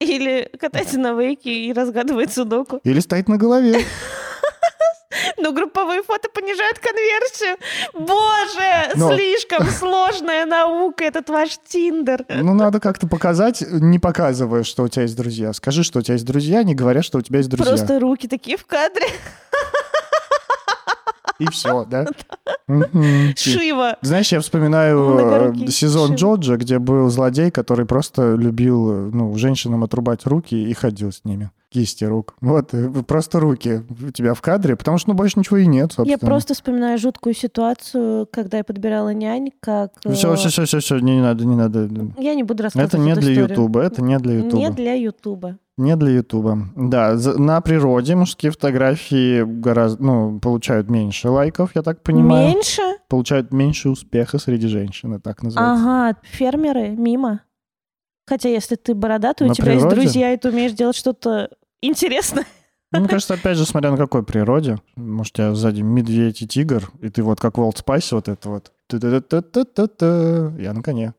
[0.00, 2.80] Или катается на вейке и разгадывает судоку.
[2.84, 3.84] Или стоит на голове.
[5.36, 7.56] Но групповые фото понижают конверсию.
[7.94, 12.24] Боже, Но- слишком сложная наука, этот ваш Тиндер.
[12.28, 15.52] Ну, надо как-то показать, не показывая, что у тебя есть друзья.
[15.52, 17.74] Скажи, что у тебя есть друзья, не говоря, что у тебя есть друзья.
[17.74, 19.06] Просто руки такие в кадре.
[21.40, 22.06] И все, да?
[23.36, 23.96] Шива.
[24.02, 26.16] Знаешь, я вспоминаю э, сезон Шива.
[26.16, 31.24] Джорджа, где был злодей, который просто любил э, ну, женщинам отрубать руки и ходил с
[31.24, 31.50] ними.
[31.70, 32.34] Кисти рук.
[32.40, 35.92] Вот, э, просто руки у тебя в кадре, потому что ну, больше ничего и нет,
[35.92, 36.10] собственно.
[36.10, 39.92] Я просто вспоминаю жуткую ситуацию, когда я подбирала нянь, как...
[40.04, 41.88] э, Все, все, все, все, все, не, не надо, не надо.
[42.18, 43.48] Я не буду рассказывать Это не для историю.
[43.50, 44.56] Ютуба, это не для Ютуба.
[44.56, 45.58] Не для Ютуба.
[45.76, 46.58] Не для Ютуба.
[46.76, 52.48] Да, на природе мужские фотографии гораздо, ну, получают меньше лайков, я так понимаю.
[52.48, 52.82] Меньше?
[53.08, 55.82] Получают меньше успеха среди женщин, так называется.
[56.10, 57.40] Ага, фермеры мимо.
[58.30, 60.02] Хотя если ты бородатый, у На тебя есть природе?
[60.02, 61.50] друзья, и ты умеешь делать что-то
[61.82, 62.46] интересное.
[62.92, 64.78] Ну, Мне кажется, опять же, смотря на какой природе.
[64.94, 68.28] Может, у тебя сзади медведь и тигр, и ты вот как в Old Spice вот
[68.28, 68.72] это вот.
[68.92, 71.14] Я на коне.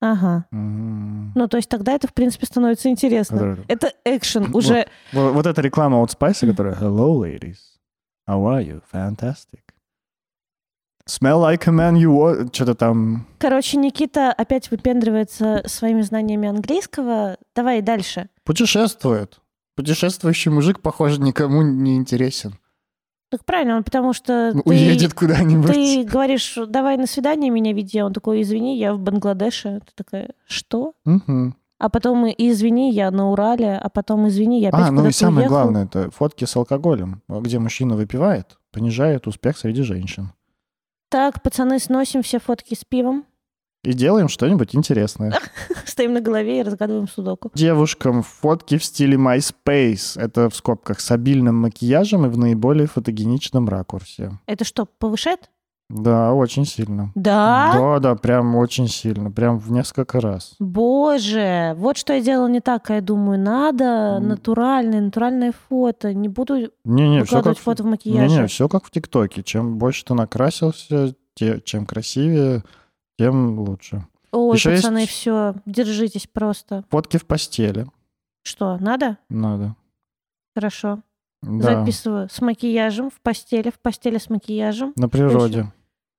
[0.00, 0.44] Ага.
[0.52, 1.32] М.
[1.34, 3.36] Ну, то есть тогда это, в принципе, становится интересно.
[3.38, 4.86] Который- Это экшен уже.
[5.12, 7.58] Вот вот эта реклама Old Spice, которая Hello, ladies.
[8.28, 8.80] How are you?
[8.92, 9.63] Fantastic.
[11.06, 12.54] Smell like a man you want.
[12.54, 13.26] Что-то там.
[13.38, 17.36] Короче, Никита опять выпендривается своими знаниями английского.
[17.54, 18.28] Давай дальше.
[18.44, 19.40] Путешествует.
[19.76, 22.54] Путешествующий мужик, похоже, никому не интересен.
[23.30, 25.72] Так правильно, потому что ты, Уедет куда-нибудь.
[25.72, 28.00] ты говоришь, давай на свидание меня веди.
[28.00, 29.80] Он такой, извини, я в Бангладеше.
[29.84, 30.92] Ты такая, что?
[31.04, 31.56] Мгм.
[31.80, 33.76] А потом, извини, я на Урале.
[33.76, 35.54] А потом, извини, я опять А, ну и самое уехал.
[35.56, 40.30] главное, это фотки с алкоголем, где мужчина выпивает, понижает успех среди женщин.
[41.14, 43.24] Так, пацаны, сносим все фотки с пивом.
[43.84, 45.38] И делаем что-нибудь интересное.
[45.86, 47.52] Стоим на голове и разгадываем судоку.
[47.54, 50.20] Девушкам фотки в стиле MySpace.
[50.20, 54.32] Это в скобках с обильным макияжем и в наиболее фотогеничном ракурсе.
[54.46, 55.50] Это что, повышает?
[55.90, 57.12] Да, очень сильно.
[57.14, 57.72] Да?
[57.74, 59.30] Да, да, прям очень сильно.
[59.30, 60.54] Прям в несколько раз.
[60.58, 66.14] Боже, вот что я делала не так, а я думаю, надо натуральное, натуральное фото.
[66.14, 67.64] Не буду Не-не, все выкладывать как...
[67.64, 68.34] фото в макияже.
[68.34, 69.42] Не-не, все как в ТикТоке.
[69.42, 72.64] Чем больше ты накрасился, те- чем красивее,
[73.18, 74.06] тем лучше.
[74.32, 76.84] Ой, Ещё пацаны, есть- все, держитесь просто.
[76.90, 77.86] Фотки в постели
[78.42, 79.18] Что, надо?
[79.28, 79.76] надо.
[80.56, 81.00] Хорошо.
[81.46, 82.28] Да, Записываю.
[82.30, 84.92] С макияжем, в постели, в постели с макияжем.
[84.96, 85.72] на природе.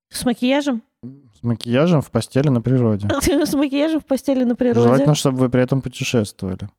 [0.09, 0.83] С макияжем?
[1.03, 3.07] С макияжем в постели на природе.
[3.45, 4.81] С макияжем в постели на природе.
[4.87, 6.69] Желательно, чтобы вы при этом путешествовали.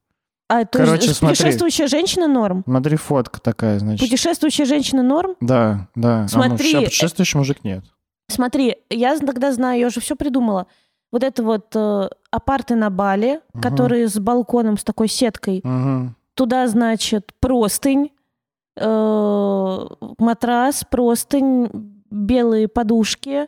[0.49, 1.37] А, то Короче, смотри.
[1.37, 2.63] путешествующая женщина норм?
[2.67, 4.01] Смотри, фотка такая, значит.
[4.09, 5.35] Путешествующая женщина норм?
[5.41, 6.19] Да, да.
[6.19, 7.85] А, ну, Смотри, ща путешествующий мужик нет.
[8.29, 10.67] Смотри, я тогда знаю, я уже все придумала.
[11.13, 13.63] Вот это вот э, апарты на Бали, Мгм.
[13.63, 15.61] которые с балконом, с такой сеткой.
[15.65, 16.17] Мгм.
[16.35, 18.11] Туда, значит, простынь,
[18.77, 19.87] э,
[20.19, 21.69] матрас, простынь,
[22.11, 23.47] белые подушки.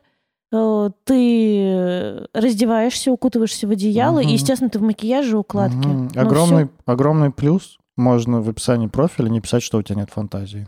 [0.51, 4.29] э, ты раздеваешься, укутываешься в одеяло, Мгм.
[4.31, 5.77] и, естественно, ты в макияже, укладке.
[5.77, 6.09] Мгм.
[6.15, 7.77] Ну, Огромный, огромный плюс.
[7.99, 10.67] Можно в описании профиля не писать, что у тебя нет фантазии.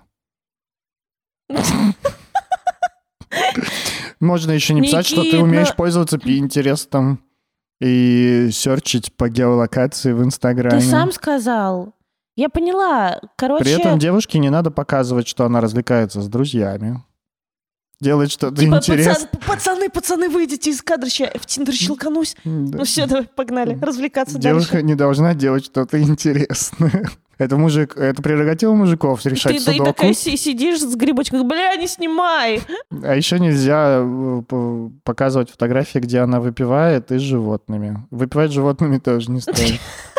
[4.21, 7.21] Можно еще не писать, что ты умеешь ну- пользоваться Пинтерестом
[7.81, 10.79] и серчить по геолокации в Инстаграме.
[10.81, 11.95] Ты сам сказал.
[12.41, 13.21] Я поняла.
[13.37, 17.03] Короче, При этом девушке не надо показывать, что она развлекается с друзьями.
[18.01, 19.15] Делать что-то типа, интересное.
[19.15, 22.35] пацан- пацаны, пацаны, выйдите из кадра, я в Тиндер щелканусь.
[22.47, 22.79] Да.
[22.79, 24.87] Ну все, давай, погнали, развлекаться Девушка дальше.
[24.87, 27.11] не должна делать что-то интересное.
[27.37, 29.93] Это мужик, это прерогатива мужиков решать Ты да и судоку.
[29.97, 32.61] такая си- сидишь с грибочком, бля, не снимай.
[33.03, 34.43] А еще нельзя э,
[35.05, 38.07] показывать фотографии, где она выпивает и с животными.
[38.11, 39.81] Выпивать с животными тоже не стоит.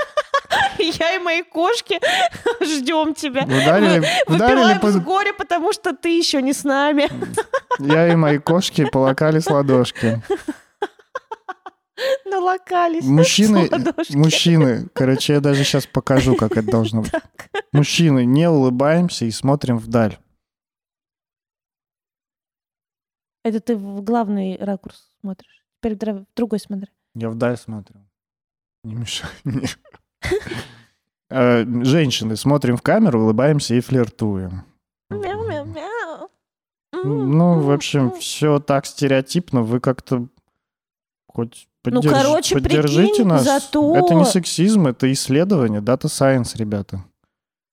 [1.00, 2.00] Я и мои кошки
[2.64, 3.44] ждем тебя.
[3.44, 7.08] Ударили, ударили Выпиваем с по- горя, потому что ты еще не с нами.
[7.80, 10.22] Я и мои кошки полакали с ладошки.
[12.26, 13.04] Налокались.
[13.06, 13.70] Мужчины,
[14.12, 17.12] мужчины, короче, я даже сейчас покажу, как это должно быть.
[17.74, 20.18] Мужчины, не улыбаемся и смотрим вдаль.
[23.44, 25.64] Это ты в главный ракурс смотришь.
[25.82, 26.92] Теперь в другой смотри.
[27.16, 28.00] Я вдаль смотрю.
[28.84, 29.68] Не мешай мне.
[31.32, 34.64] Э, Женщины, смотрим в камеру, улыбаемся и флиртуем.
[35.10, 36.30] Мяу-мяу-мяу.
[36.94, 39.62] Ну, в общем, все так стереотипно.
[39.64, 40.28] Вы как-то
[41.28, 43.44] хоть Ну, поддерж- короче, поддержите прикинь, нас.
[43.44, 47.04] зато- Это не сексизм, это исследование, дата сайенс, ребята.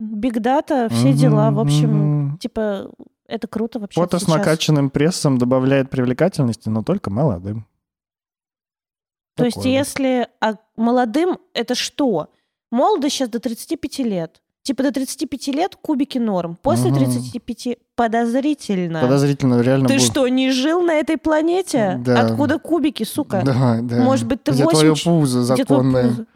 [0.00, 1.50] Биг дата, все дела.
[1.50, 1.90] В общем,
[2.28, 2.38] Мгм.
[2.38, 2.90] типа,
[3.26, 4.00] это круто вообще.
[4.00, 7.66] Фото с накачанным прессом добавляет привлекательности, но только молодым.
[9.36, 9.78] То есть, Такое вот.
[9.78, 12.28] если а молодым это что?
[12.70, 14.40] Молодость сейчас до 35 лет.
[14.62, 16.58] Типа до 35 лет кубики норм.
[16.60, 16.98] После Мгм.
[16.98, 19.00] 35 подозрительно.
[19.00, 20.02] Подозрительно, реально Ты будет.
[20.06, 21.98] что, не жил на этой планете?
[22.04, 22.20] Да.
[22.20, 23.42] Откуда кубики, сука?
[23.44, 24.02] Да, да.
[24.02, 26.26] Может быть, ты Где 8 твое пузо законное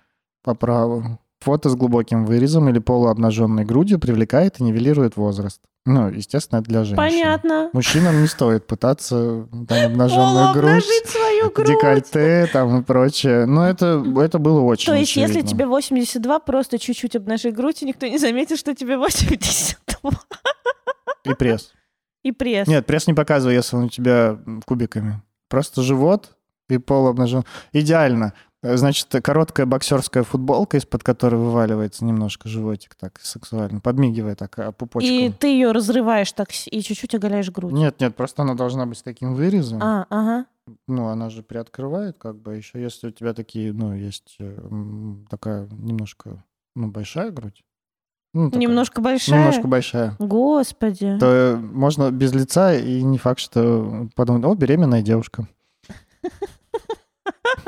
[0.43, 1.19] по праву.
[1.43, 5.61] Фото с глубоким вырезом или полуобнаженной грудью привлекает и нивелирует возраст.
[5.85, 6.97] Ну, естественно, это для женщин.
[6.97, 7.71] Понятно.
[7.73, 11.67] Мужчинам не стоит пытаться там обнаженную грудь, свою грудь.
[11.67, 13.47] декольте там и прочее.
[13.47, 15.51] Но это, это было очень То есть, если очевидно.
[15.51, 20.11] тебе 82, просто чуть-чуть обнажи грудь, и никто не заметит, что тебе 82.
[21.25, 21.73] И пресс.
[22.23, 22.69] И пресс.
[22.69, 25.21] Нет, пресс не показывай, если он у тебя кубиками.
[25.49, 26.37] Просто живот
[26.69, 27.45] и полуобнажен.
[27.73, 28.35] Идеально.
[28.63, 34.73] Э, Значит, короткая боксерская футболка, из-под которой вываливается немножко животик так сексуально, подмигивая так а,
[34.73, 35.09] пупочку.
[35.09, 37.73] И ты ее разрываешь так и чуть-чуть оголяешь грудь.
[37.73, 39.83] Нет, нет, просто она должна быть с таким вырезом.
[39.83, 40.47] А, ага.
[40.87, 44.57] Ну, она же приоткрывает, как бы, еще если у тебя такие, ну, есть э,
[45.29, 46.45] такая немножко,
[46.77, 47.65] ну, большая грудь.
[48.33, 49.41] Ну, такая, Немножко большая.
[49.41, 50.17] Немножко большая.
[50.21, 51.19] Господи.
[51.19, 55.49] То э, можно без лица, и не факт, что подумать, о, беременная девушка.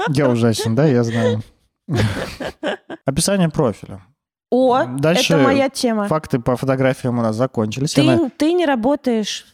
[0.08, 1.42] Я ужасен, да, я знаю.
[3.04, 4.02] Описание профиля.
[4.50, 6.06] О, Дальше это моя тема.
[6.06, 7.96] Факты по фотографиям у нас закончились.
[7.96, 9.46] Я на- Ты, ты не работаешь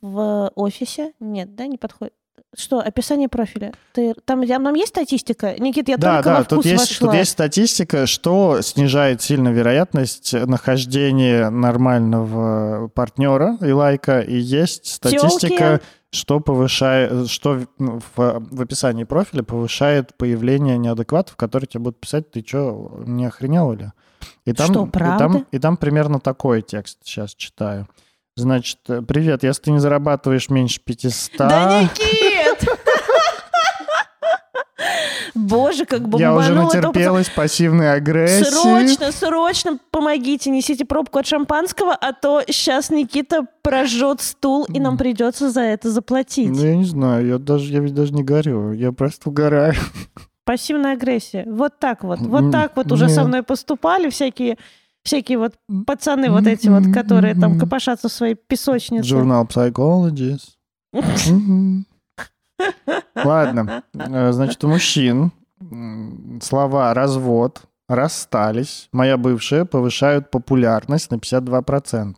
[0.00, 1.12] в офисе?
[1.20, 2.14] Нет, да, не подходит.
[2.56, 3.72] Что, описание профиля?
[3.92, 5.54] Ты, там, там, там есть статистика?
[5.58, 7.08] Никит, я Да, только да, во вкус тут есть, вошла.
[7.08, 15.56] тут есть статистика, что снижает сильно вероятность нахождения нормального партнера и лайка, и есть статистика,
[15.56, 15.82] Тёлки.
[16.10, 22.30] Что повышает, что в, в- в описании профиля повышает появление неадекватов, которые тебе будут писать,
[22.30, 23.92] ты что, не охренел ли?
[24.44, 25.18] И там, Что, И правда?
[25.18, 27.86] там, и там примерно такой текст сейчас читаю.
[28.36, 31.32] Значит, привет, если ты не зарабатываешь меньше 500...
[31.38, 32.37] Да, Никит!
[35.48, 38.44] Боже, как я уже бомбануло натерпелась пассивной агрессии.
[38.44, 44.96] Срочно, срочно помогите, несите пробку от шампанского, а то сейчас Никита прожжет стул, и нам
[44.96, 46.50] придется за это заплатить.
[46.50, 49.74] Ну, я не знаю, я даже, я ведь даже не горю, я просто угораю.
[50.44, 51.44] Пассивная агрессия.
[51.46, 52.20] Вот так вот.
[52.20, 53.14] Вот так вот уже нет.
[53.14, 54.56] со мной поступали всякие
[55.02, 55.54] всякие вот
[55.86, 59.04] пацаны вот эти вот, которые там копошатся в своей песочнице.
[59.06, 60.56] Журнал Psychologist.
[63.14, 65.32] Ладно, Э, значит, у мужчин
[66.42, 72.14] слова «развод», «расстались», «моя бывшая» повышают популярность на 52%.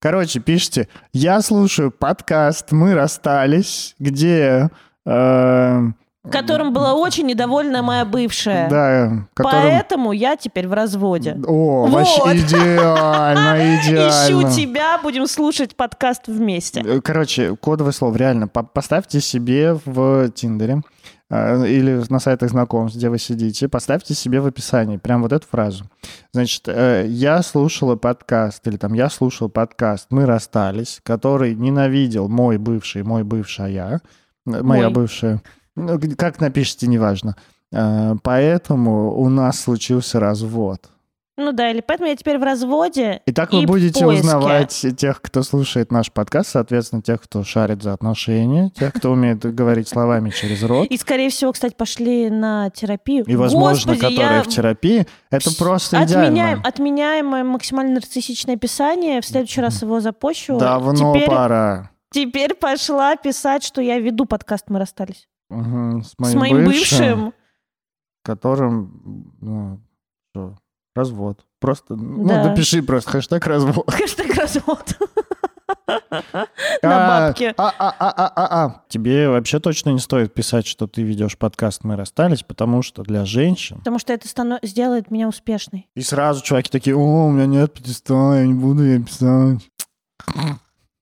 [0.00, 4.70] Короче, пишите, я слушаю подкаст «Мы расстались», где...
[5.06, 5.80] э,
[6.30, 8.68] Которым была очень недовольна моя бывшая.
[8.68, 9.62] Да, которым...
[9.62, 11.36] Поэтому я теперь в разводе.
[11.46, 11.90] О, Вот.
[11.92, 14.08] вообще идеально, идеально.
[14.10, 17.00] Ищу тебя, будем слушать подкаст вместе.
[17.00, 20.82] Короче, кодовое слово, реально, по- поставьте себе в Тиндере
[21.30, 25.84] или на сайтах знакомств, где вы сидите, поставьте себе в описании прям вот эту фразу.
[26.32, 32.58] Значит, э, я слушала подкаст, или там я слушал подкаст «Мы расстались», который ненавидел мой
[32.58, 34.00] бывший, мой бывшая,
[34.46, 34.92] э, моя Мой.
[34.92, 35.42] бывшая.
[35.74, 37.34] Ну, как напишите, неважно.
[37.72, 40.88] Э, Поэтому у нас случился развод.
[41.38, 43.20] Ну да, или поэтому я теперь в разводе.
[43.26, 47.44] И так И вы в будете узнавать тех, кто слушает наш подкаст, соответственно, тех, кто
[47.44, 50.86] шарит за отношения, тех, кто умеет говорить словами через рот.
[50.88, 53.24] И, скорее всего, кстати, пошли на терапию.
[53.26, 55.06] И, возможно, Господи, которые я- в терапии.
[55.30, 56.62] Это просто Отменяем, идеально.
[56.64, 59.20] отменяем максимально нарциссичное описание.
[59.20, 60.58] В следующий раз его запущу.
[60.58, 61.90] Давно теперь, пора.
[62.12, 65.28] теперь пошла писать, что я веду подкаст «Мы расстались».
[65.50, 67.34] С моим бывшим, бывшим.
[68.22, 69.80] которым, ну,
[70.30, 70.56] что,
[70.96, 71.44] развод.
[71.60, 72.44] Просто, ну, Да.
[72.48, 73.84] напиши просто хэштег развод.
[73.90, 74.84] Хэштег развод.
[76.82, 77.54] На А, бабки.
[77.56, 78.82] А, а, а, а, а, а.
[78.88, 83.24] Тебе вообще точно не стоит писать, что ты ведешь подкаст «Мы расстались», потому что для
[83.24, 85.88] женщин Потому что это станов- сделает меня успешной.
[85.94, 89.60] И сразу чуваки такие, о, у меня нет пятиста, я не буду ей писать.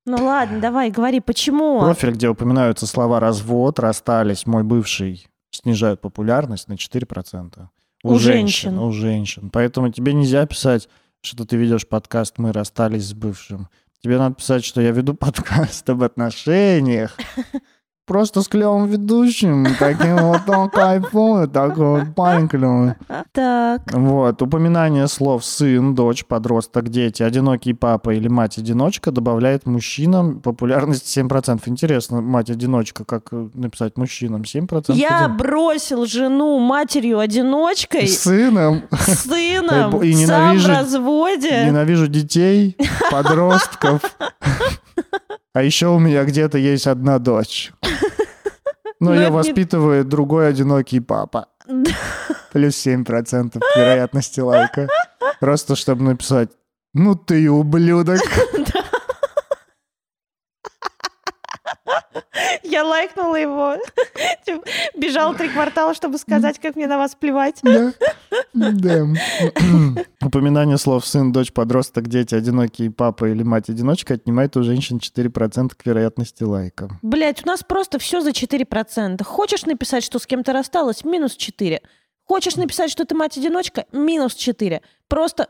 [0.07, 1.81] Ну ладно, давай, говори, почему?
[1.81, 7.69] Профиль, где упоминаются слова «развод», «расстались», «мой бывший», снижают популярность на 4%.
[8.05, 8.79] У женщин.
[8.79, 9.49] У женщин.
[9.51, 10.89] Поэтому тебе нельзя писать,
[11.23, 13.69] что ты ведешь подкаст «Мы расстались с бывшим».
[14.03, 17.17] Тебе надо писать, что я веду подкаст об отношениях.
[18.07, 22.93] Просто с клевым ведущим, таким вот он кайфует, такой вот парень клевый.
[23.33, 31.07] Так, Вот, упоминание слов сын, дочь, подросток, дети, одинокий папа или мать-одиночка добавляет мужчинам популярность
[31.17, 31.63] 7%.
[31.65, 34.43] Интересно, мать-одиночка, как э, написать мужчинам?
[34.43, 34.93] 7%?
[34.95, 38.83] я бросил жену матерью-одиночкой, сыном.
[39.01, 41.65] сыном, И сам в ненавижу- разводе.
[41.65, 42.77] Ненавижу детей,
[43.11, 44.03] подростков.
[45.55, 47.73] А еще у меня где-то есть одна дочь.
[49.01, 51.47] Но Ну, ее это не- воспитывает другой одинокий папа.
[52.53, 54.89] Плюс 7% вероятности лайка.
[55.41, 56.51] Просто чтобы написать
[56.93, 58.21] «Ну ты ублюдок».
[62.63, 63.77] Я лайкнула его.
[64.47, 64.63] Типа,
[64.97, 67.61] Бежал три квартала, чтобы сказать, как мне на вас плевать.
[67.63, 67.93] Да.
[68.53, 69.07] Да.
[70.23, 75.87] Упоминание слов «сын», «дочь», «подросток», «дети», «одинокий папа» или «мать-одиночка» отнимает у женщин 4% к
[75.87, 76.89] вероятности лайка.
[77.03, 79.23] Блять, у нас просто все за 4%.
[79.23, 81.05] Хочешь написать, что с кем-то рассталась?
[81.05, 81.81] Минус 4.
[82.25, 83.85] Хочешь написать, что ты мать-одиночка?
[83.93, 84.81] Минус 4.
[85.09, 85.49] Просто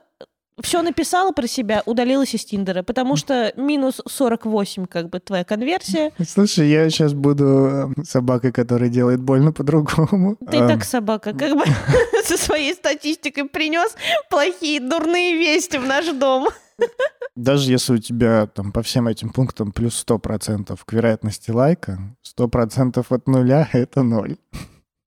[0.62, 6.12] все написала про себя, удалилась из Тиндера, потому что минус 48, как бы, твоя конверсия.
[6.26, 10.36] Слушай, я сейчас буду э, собакой, которая делает больно по-другому.
[10.50, 11.64] Ты А, так собака, как бы
[12.24, 13.94] со своей статистикой принес
[14.30, 16.48] плохие, дурные вести в наш дом.
[17.36, 21.98] Даже если у тебя там по всем этим пунктам плюс 100% к вероятности лайка,
[22.38, 24.36] 100% от нуля— это ноль.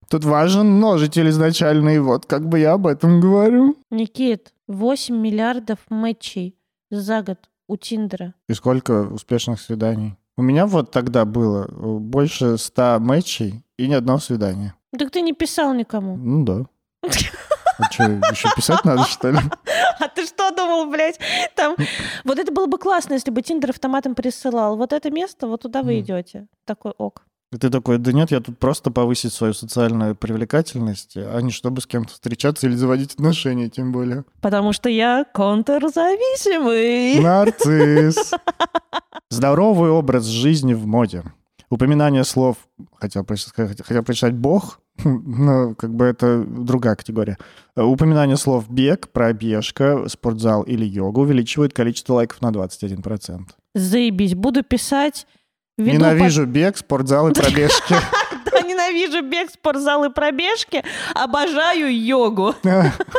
[0.10, 3.76] Тут важен множитель изначальный, вот как бы я об этом говорю.
[3.91, 6.55] Никит, 8 миллиардов матчей
[6.89, 8.34] за год у Тиндера.
[8.47, 10.16] И сколько успешных свиданий?
[10.38, 14.76] У меня вот тогда было э, больше 100 матчей и ни одного свидания.
[14.97, 16.16] Так ты не писал никому.
[16.16, 16.66] Ну да.
[17.80, 19.39] А что, еще писать надо, что ли?
[19.99, 21.20] А ты что, думал, блядь?
[21.55, 21.76] Там...
[22.24, 24.78] Вот это было бы классно, если бы Тиндер автоматом присылал.
[24.78, 26.47] Вот это место, вот туда вы идете.
[26.66, 27.24] Такой ок.
[27.54, 31.80] И ты такой, да нет, я тут просто повысить свою социальную привлекательность, а не чтобы
[31.80, 34.26] с кем-то встречаться или заводить отношения, тем более.
[34.41, 37.22] Потому что я контрзависимый.
[37.22, 38.34] Нарцисс.
[39.30, 41.24] Здоровый образ жизни в моде.
[41.70, 42.58] Упоминание слов,
[42.95, 47.38] хотел, хотел прочитать «бог», но как бы это другая категория.
[47.78, 53.41] Упоминание слов «бег», «пробежка», «спортзал» или «йога» увеличивает количество лайков на 21%.
[53.74, 54.36] Заебись.
[54.36, 55.28] Буду писать...
[55.78, 57.95] веду Ненавижу бег, спортзал и пробежки.
[58.49, 60.84] Да, ненавижу бег, спортзал и пробежки.
[61.13, 62.55] Обожаю йогу.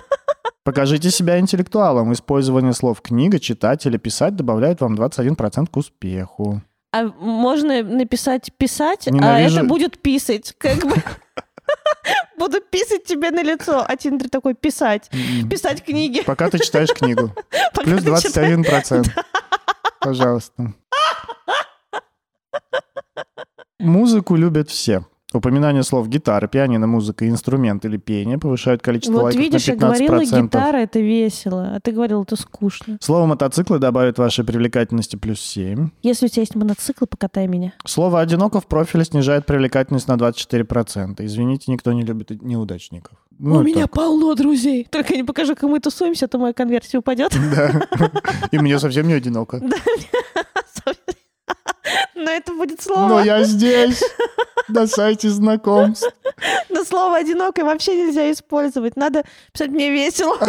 [0.64, 2.12] Покажите себя интеллектуалом.
[2.12, 6.62] Использование слов «книга», «читать» или «писать» добавляет вам 21% к успеху.
[6.92, 10.54] А можно написать писать, а Ненавижу- это будет писать.
[10.58, 10.94] Как бы
[12.38, 13.84] буду писать тебе на лицо.
[13.86, 15.10] А Тиндер такой писать.
[15.12, 15.48] М.
[15.48, 16.22] Писать книги.
[16.22, 17.32] Пока ты читаешь книгу.
[17.74, 18.58] Плюс ты читаешь.
[18.66, 19.10] 21%.
[20.00, 20.72] Пожалуйста.
[23.78, 25.04] Музыку любят все.
[25.34, 29.78] Упоминание слов гитара, пианино, музыка, инструмент или пение повышают количество Вот лайков видишь, я на
[29.78, 29.82] 15%.
[29.86, 31.72] говорила, гитара это весело.
[31.74, 32.96] А ты говорил, это скучно.
[33.02, 35.90] Слово мотоциклы добавит вашей привлекательности плюс 7.
[36.02, 37.74] Если у тебя есть мотоцикл, покатай меня.
[37.84, 41.16] Слово одиноко в профиле снижает привлекательность на 24%.
[41.18, 43.18] Извините, никто не любит неудачников.
[43.38, 43.92] Ну, у меня так.
[43.92, 44.88] полно друзей.
[44.90, 47.36] Только не покажу, как мы тусуемся, а то моя конверсия упадет.
[47.54, 47.82] Да.
[48.50, 49.60] И мне совсем не одиноко.
[52.18, 53.20] Но это будет Но слово.
[53.20, 54.02] я здесь,
[54.68, 56.12] на сайте знакомств.
[56.68, 58.96] Но слово «одинокой» вообще нельзя использовать.
[58.96, 60.36] Надо писать «мне весело».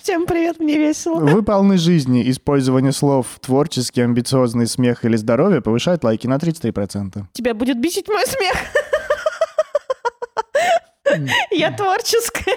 [0.00, 1.18] Всем привет, мне весело.
[1.18, 2.30] Вы полны жизни.
[2.30, 7.24] Использование слов творческий, амбициозный смех или здоровье повышает лайки на 33%.
[7.32, 8.54] Тебя будет бесить мой смех.
[11.50, 12.56] Я творческая,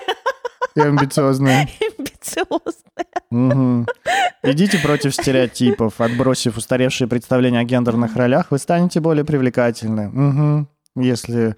[0.75, 1.67] И амбициозная.
[3.29, 3.87] Мгм.
[4.43, 6.01] Идите против стереотипов.
[6.01, 10.67] Отбросив устаревшие представления о гендерных ролях, вы станете более привлекательны.
[10.95, 11.55] Если...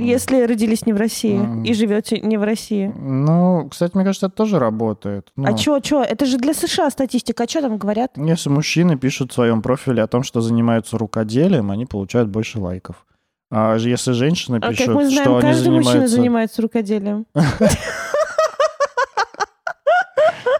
[0.00, 2.86] Если родились не в России и живете не в России.
[2.96, 5.32] Ну, кстати, мне кажется, это тоже работает.
[5.34, 6.04] Ну, А чё, чё?
[6.04, 7.42] Это же для США статистика.
[7.42, 8.12] А чё там говорят?
[8.16, 13.04] Если мужчины пишут в своем профиле о том, что занимаются рукоделием, они получают больше лайков.
[13.50, 16.16] А если женщины А пишут, как мы знаем, что они каждый мужчина занимаются...
[16.16, 17.26] занимается рукоделием.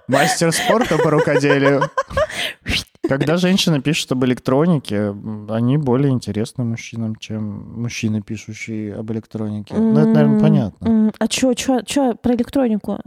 [0.09, 1.83] Мастер спорта по рукоделию.
[3.09, 5.15] Когда женщины пишут об электронике,
[5.49, 9.75] они более интересны мужчинам, чем мужчины, пишущие об электронике.
[9.75, 11.13] Ну, это, наверное, понятно.
[11.19, 13.01] А чё, чё, чё про электронику?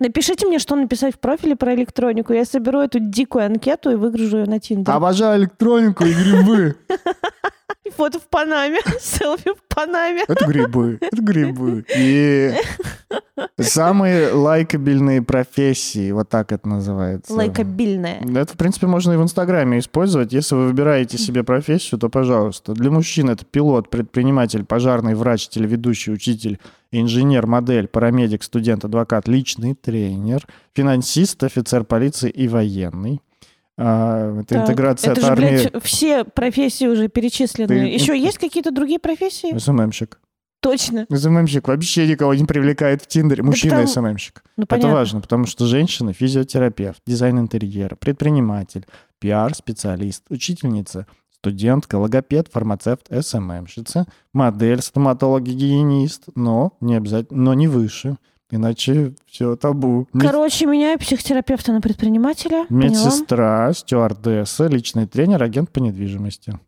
[0.00, 2.32] Напишите мне, что написать в профиле про электронику.
[2.32, 4.94] Я соберу эту дикую анкету и выгружу ее на Тиндер.
[4.94, 6.76] Обожаю электронику и грибы.
[7.84, 10.24] И Фото в Панаме, селфи в Панаме.
[10.28, 10.98] Это грибы.
[11.00, 11.86] Это грибы.
[11.96, 12.52] И
[13.60, 17.32] самые лайкабельные профессии, вот так это называется.
[17.32, 18.20] Лайкобильная.
[18.20, 20.32] Это, в принципе, можно и в Инстаграме использовать.
[20.34, 22.74] Если вы выбираете себе профессию, то, пожалуйста.
[22.74, 26.58] Для мужчин это пилот, предприниматель, пожарный, врач, телеведущий, учитель,
[26.92, 33.20] инженер, модель, парамедик, студент, адвокат, личный тренер, финансист, офицер полиции и военный.
[33.80, 35.48] А, это Так, интеграция Это от же, армии.
[35.70, 37.68] блядь, все профессии уже перечислены.
[37.68, 39.56] Ты- Еще есть какие-то другие профессии?
[39.56, 40.18] СММщик.
[40.60, 41.06] Точно.
[41.08, 43.44] СММщик вообще никого не привлекает в Тиндере.
[43.44, 44.42] Мужчина потому- СММщик.
[44.56, 44.92] Ну, Это понятно.
[44.94, 48.84] важно, потому что женщина физиотерапевт, дизайн интерьера, предприниматель,
[49.20, 51.06] пиар-специалист, учительница,
[51.40, 58.16] студентка, логопед, фармацевт, СММщица, модель, стоматолог, гигиенист, но не обязательно, но не выше,
[58.50, 60.08] иначе все табу.
[60.18, 62.66] Короче, меняю психотерапевта на предпринимателя.
[62.66, 62.84] Поняла.
[62.88, 66.58] Медсестра, стюардесса, личный тренер, агент по недвижимости.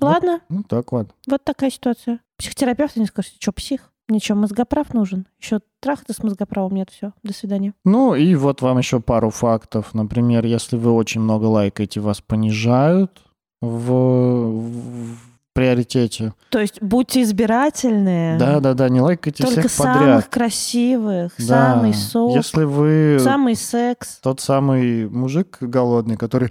[0.00, 1.10] Ладно, Ну так вот.
[1.28, 2.18] вот такая ситуация.
[2.36, 3.92] Психотерапевт не скажет, что псих?
[4.08, 5.26] Ничего, мозгоправ нужен.
[5.40, 7.12] Еще трахаться с мозгоправом нет, все.
[7.22, 7.72] До свидания.
[7.84, 9.94] Ну и вот вам еще пару фактов.
[9.94, 13.22] Например, если вы очень много лайкаете, вас понижают
[13.64, 15.16] в, в
[15.52, 16.34] приоритете.
[16.50, 18.36] То есть будьте избирательны.
[18.38, 20.26] Да-да-да, не лайкайте Только всех самых подряд.
[20.28, 21.44] красивых, Да.
[21.74, 26.50] самый сок, Если вы самый секс, тот самый мужик голодный, который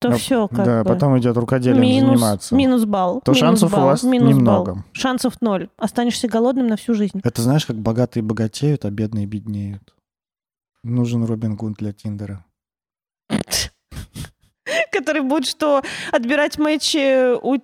[0.00, 0.90] то А, все как да, бы.
[0.90, 3.20] потом идет рукоделием минус, заниматься, минус балл.
[3.24, 4.74] то минус шансов у балл, вас минус немного.
[4.74, 4.84] балл.
[4.92, 5.68] Шансов ноль.
[5.76, 7.20] Останешься голодным на всю жизнь.
[7.24, 9.94] Это знаешь, как богатые богатеют, а бедные беднеют.
[10.84, 12.44] Нужен Робин Гуд для Тиндера.
[14.98, 15.82] Который будет что?
[16.12, 17.58] Отбирать матчи у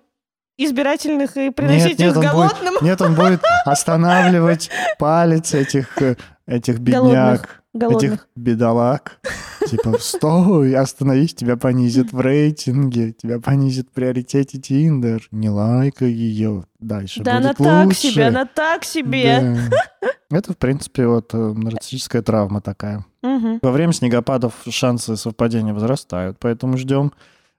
[0.57, 2.75] избирательных и приносить нет, их он будет- голодным?
[2.81, 6.17] Нет, он будет останавливать палец этих, э,
[6.47, 7.63] этих бедняк, Голодных.
[7.75, 9.21] Этих бедолаг.
[9.69, 15.27] Типа, стой, остановись, тебя понизят в рейтинге, тебя понизят в приоритете Тиндер.
[15.31, 18.01] Не лайкай ее, дальше Да она будет так лучше.
[18.01, 19.59] себе, она так себе.
[19.71, 20.09] Да.
[20.39, 23.05] Это, в принципе, вот э, нарциссическая травма такая.
[23.23, 23.61] Мгм.
[23.63, 27.13] Во время снегопадов шансы совпадения возрастают, поэтому ждем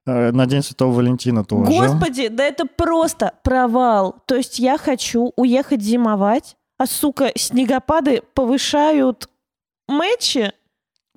[0.05, 1.71] э, на День Святого Валентина тоже.
[1.71, 4.17] Господи, да это просто провал.
[4.25, 9.29] То есть я хочу уехать зимовать, а, сука, снегопады повышают
[9.87, 10.51] матчи.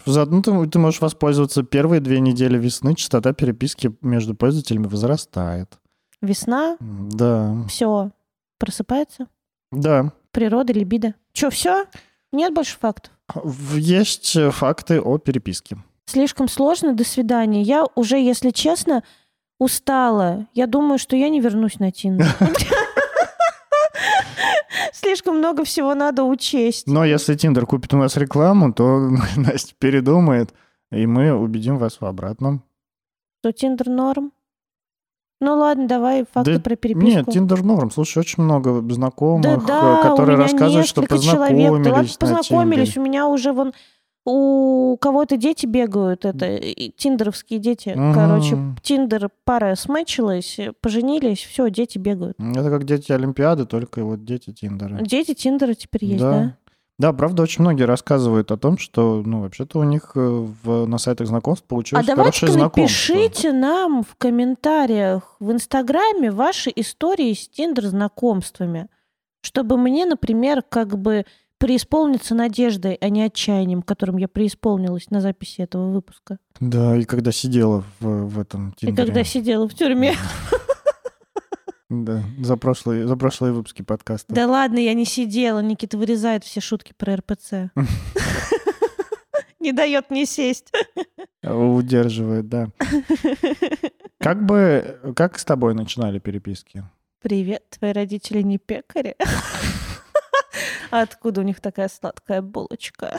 [0.06, 5.78] Заодно ты, ты можешь воспользоваться первые две недели весны, частота переписки между пользователями возрастает.
[6.22, 8.10] Весна, Да, все,
[8.58, 9.26] просыпается.
[9.72, 10.12] да.
[10.30, 11.14] Природа, либидо.
[11.32, 11.86] Че, все?
[12.32, 13.12] Нет больше фактов?
[13.74, 15.78] Есть факты о переписке.
[16.06, 17.62] Слишком сложно, до свидания.
[17.62, 19.02] Я уже, если честно,
[19.58, 20.46] устала.
[20.54, 22.26] Я думаю, что я не вернусь на Тиндер.
[24.92, 26.86] Слишком много всего надо учесть.
[26.86, 30.52] Но если Тиндер купит у нас рекламу, то Настя передумает,
[30.90, 32.62] и мы убедим вас в обратном.
[33.40, 34.32] Что Тиндер норм?
[35.40, 37.06] Ну ладно, давай факты Да про переписку.
[37.06, 37.92] Нет, Тиндер норм.
[37.92, 41.56] Слушай, очень много знакомых, да, э, да, которые у меня рассказывают, что несколько человек.
[41.58, 42.96] Да ладно, познакомились познакомились.
[42.96, 43.72] У меня уже вон
[44.24, 46.58] у кого-то дети бегают, это
[46.96, 47.90] тиндеровские дети.
[47.96, 48.14] Мгм.
[48.14, 52.36] Короче, Тиндер пара смэтчилась, поженились, все, дети бегают.
[52.38, 54.98] Это как дети Олимпиады, только вот дети Тиндера.
[55.00, 56.30] Дети Тиндера теперь есть, Да.
[56.32, 56.56] да?
[57.00, 60.18] Да, правда, очень многие рассказывают о том, что, ну, вообще-то у них э,
[60.64, 63.14] в, на сайтах знакомств А получилось давайте-ка хорошее знакомство.
[63.14, 68.88] напишите нам в комментариях в Инстаграме ваши истории с Тиндер знакомствами,
[69.42, 71.24] чтобы мне, например, как бы
[71.58, 76.38] преисполниться надеждой, а не отчаянием, которым я преисполнилась на записи этого выпуска.
[76.60, 78.96] Да, и когда сидела в, в этом И Тиндере.
[79.06, 80.14] когда сидела в тюрьме.
[81.90, 84.34] Да, за прошлые, за прошлые выпуски подкаста.
[84.34, 85.60] Да ладно, я не сидела.
[85.60, 87.70] Никита вырезает все шутки про РПЦ.
[89.60, 90.70] Не дает мне сесть.
[91.42, 92.68] Удерживает, да.
[94.18, 96.84] Как бы, как с тобой начинали переписки?
[97.22, 99.16] Привет, твои родители не пекари?
[100.90, 103.18] А Откуда у них такая сладкая булочка?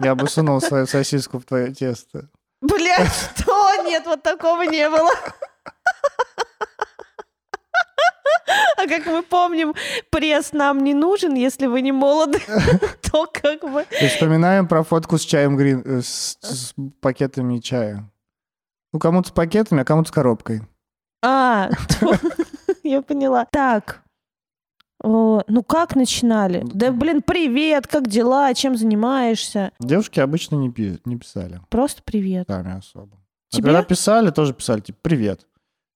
[0.00, 2.28] Я бы сунул свою сосиску в твое тесто.
[2.60, 3.82] Блядь, что?
[3.84, 5.10] Нет, вот такого не было.
[8.76, 9.74] А как мы помним,
[10.10, 12.40] пресс нам не нужен, если вы не молоды,
[13.12, 13.86] то как бы...
[14.00, 18.10] И вспоминаем про фотку с чаем грин, э, с, с пакетами чая.
[18.92, 20.62] Ну, кому-то с пакетами, а кому-то с коробкой.
[21.22, 21.70] А,
[22.82, 23.46] я поняла.
[23.52, 24.02] Так,
[25.02, 26.62] ну как начинали?
[26.72, 29.72] Да, блин, привет, как дела, чем занимаешься?
[29.80, 32.46] Девушки обычно не, пи- не писали Просто привет.
[32.48, 33.16] сами особо.
[33.52, 33.64] А Тебе?
[33.68, 35.46] когда писали, тоже писали, типа, привет.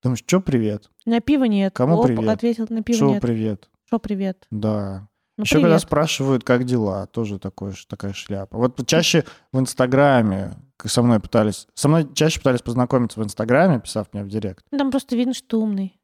[0.02, 0.90] Думаешь, что привет?
[1.06, 1.72] На пиво нет.
[1.74, 2.28] Кому Оп, привет?
[2.28, 3.22] ответил, на пиво Что нет.
[3.22, 3.68] привет?
[3.86, 4.46] Что привет?
[4.50, 5.08] Да.
[5.38, 5.82] Ну, Еще когда привет.
[5.82, 8.56] спрашивают, как дела, тоже такое, ш- такая шляпа.
[8.56, 10.54] Вот чаще в Инстаграме
[10.84, 14.64] со мной пытались, со мной чаще пытались познакомиться в Инстаграме, писав мне в директ.
[14.70, 15.98] Ну, Там просто видно, что ты умный.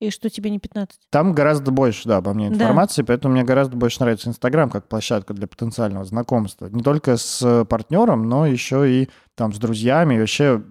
[0.00, 0.98] И что тебе не 15.
[1.10, 2.54] Там гораздо больше, да, обо мне Да.
[2.54, 6.66] информации, поэтому мне гораздо больше нравится Инстаграм как площадка для потенциального знакомства.
[6.66, 10.62] Не только с э, партнером, но еще и там с друзьями, и вообще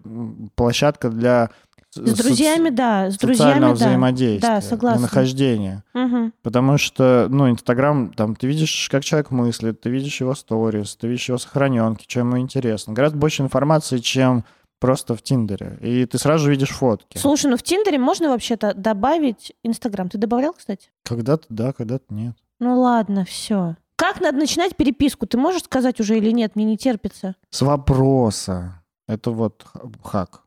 [0.56, 1.52] площадка для
[1.94, 3.74] С друзьями, да, с друзьями, да.
[3.74, 5.02] взаимодействия, Да, согласна.
[5.04, 5.84] нахождения.
[5.94, 6.34] Мгм.
[6.44, 11.08] Потому что, ну, Инстаграм, там, ты видишь, как человек мыслит, ты видишь его сторис, ты
[11.08, 12.94] видишь его сохраненки, что ему интересно.
[12.94, 14.44] Гораздо больше информации, чем
[14.80, 15.78] просто в Тиндере.
[15.82, 17.18] И ты сразу видишь фотки.
[17.18, 20.10] Слушай, ну в Тиндере можно вообще-то добавить Инстаграм.
[20.10, 20.90] Ты добавлял, кстати?
[21.04, 22.36] Когда-то да, когда-то нет.
[22.60, 23.76] Ну ладно, все.
[23.96, 25.28] Как надо начинать переписку?
[25.28, 26.56] Ты можешь сказать уже или нет?
[26.56, 27.36] Мне не терпится.
[27.50, 28.82] С вопроса.
[29.08, 29.66] Это вот
[30.04, 30.44] хак.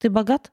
[0.00, 0.50] Ты богат?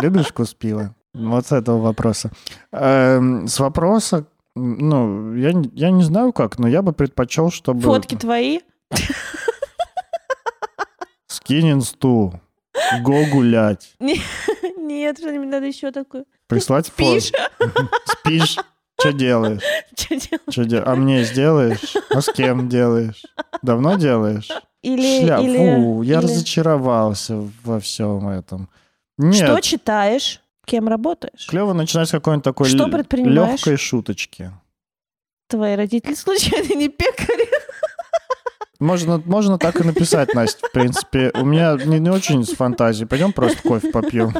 [0.00, 0.94] Любишь вкус пива?
[1.14, 2.30] Вот с этого вопроса.
[2.70, 7.80] Эм, С вопроса, ну, я, я не знаю как, но я бы предпочел, чтобы...
[7.80, 8.60] Фотки твои?
[11.28, 12.40] Скинь инсту.
[13.02, 13.94] Го гулять.
[13.98, 16.24] Нет, что-нибудь надо еще такое.
[16.46, 17.32] Прислать Спишь?
[18.06, 18.56] Спишь?
[18.98, 19.62] Что делаешь?
[19.96, 20.42] Что делать?
[20.50, 21.94] Чё де- А мне сделаешь?
[22.10, 23.22] А с кем делаешь?
[23.62, 24.48] Давно делаешь?
[24.82, 28.68] Или, Шля- или, Фу, я или- разочаровался во всем этом.
[29.18, 30.40] Нет, Что читаешь?
[30.66, 31.46] Кем работаешь?
[31.48, 33.52] клево начинать с какой-нибудь такой Что предпринимаешь?
[33.60, 34.50] легкой шуточки.
[35.48, 37.48] Твои родители случайно не пекари?
[38.78, 41.30] Можно, можно так и написать, Настя, в принципе.
[41.34, 43.06] У меня не, не очень с фантазией.
[43.06, 44.32] Пойдем просто кофе попьем.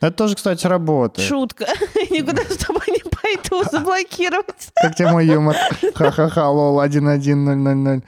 [0.00, 1.26] Это тоже, кстати, работает.
[1.26, 1.64] Шутка.
[2.10, 4.68] Никуда с тобой не пойду заблокировать.
[4.74, 5.56] Как тебе мой юмор?
[5.94, 8.02] Ха-ха-ха, лол, 11000.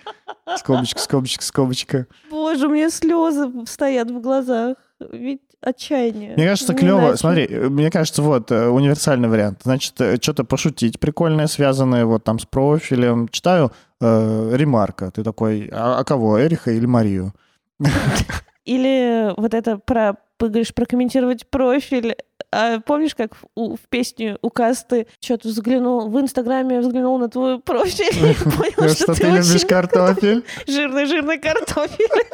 [0.59, 2.07] Скобочка, скобочка, скобочка.
[2.31, 4.77] Боже, у меня слезы стоят в глазах.
[5.11, 6.34] ведь отчаяние.
[6.36, 7.00] Мне кажется, клево.
[7.00, 7.16] иначе.
[7.16, 9.60] Смотри, э, мне кажется, вот э, универсальный вариант.
[9.64, 13.28] Значит, что-то пошутить прикольное, связанное вот там с профилем.
[13.28, 15.10] Читаю э, ремарка.
[15.10, 17.34] Ты такой, а, а кого, Эриха или Марию?
[18.64, 22.16] Или вот это про, говоришь, прокомментировать профиль.
[22.50, 27.28] А помнишь, как в, у- в песне у Касты что-то взглянул, в Инстаграме взглянул на
[27.28, 28.34] твой профиль и
[28.76, 30.44] понял, Что ты любишь картофель?
[30.66, 32.08] жирный-жирный картофель.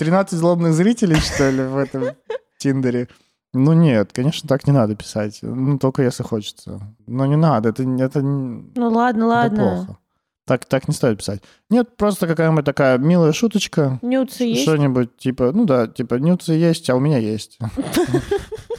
[0.00, 2.16] 13 злобных зрителей, что ли, в этом
[2.56, 3.08] Тиндере?
[3.52, 5.40] Ну нет, конечно, так не надо писать.
[5.42, 6.80] Ну, только если хочется.
[7.06, 9.58] Но не надо, это, это, Ну ладно, это ладно.
[9.58, 9.98] плохо.
[10.46, 11.42] Так, так не стоит писать.
[11.68, 13.98] Нет, просто какая-нибудь такая милая шуточка.
[14.00, 14.62] Нюцы есть?
[14.62, 17.58] Что-нибудь типа, ну да, типа, нюцы есть, а у меня есть.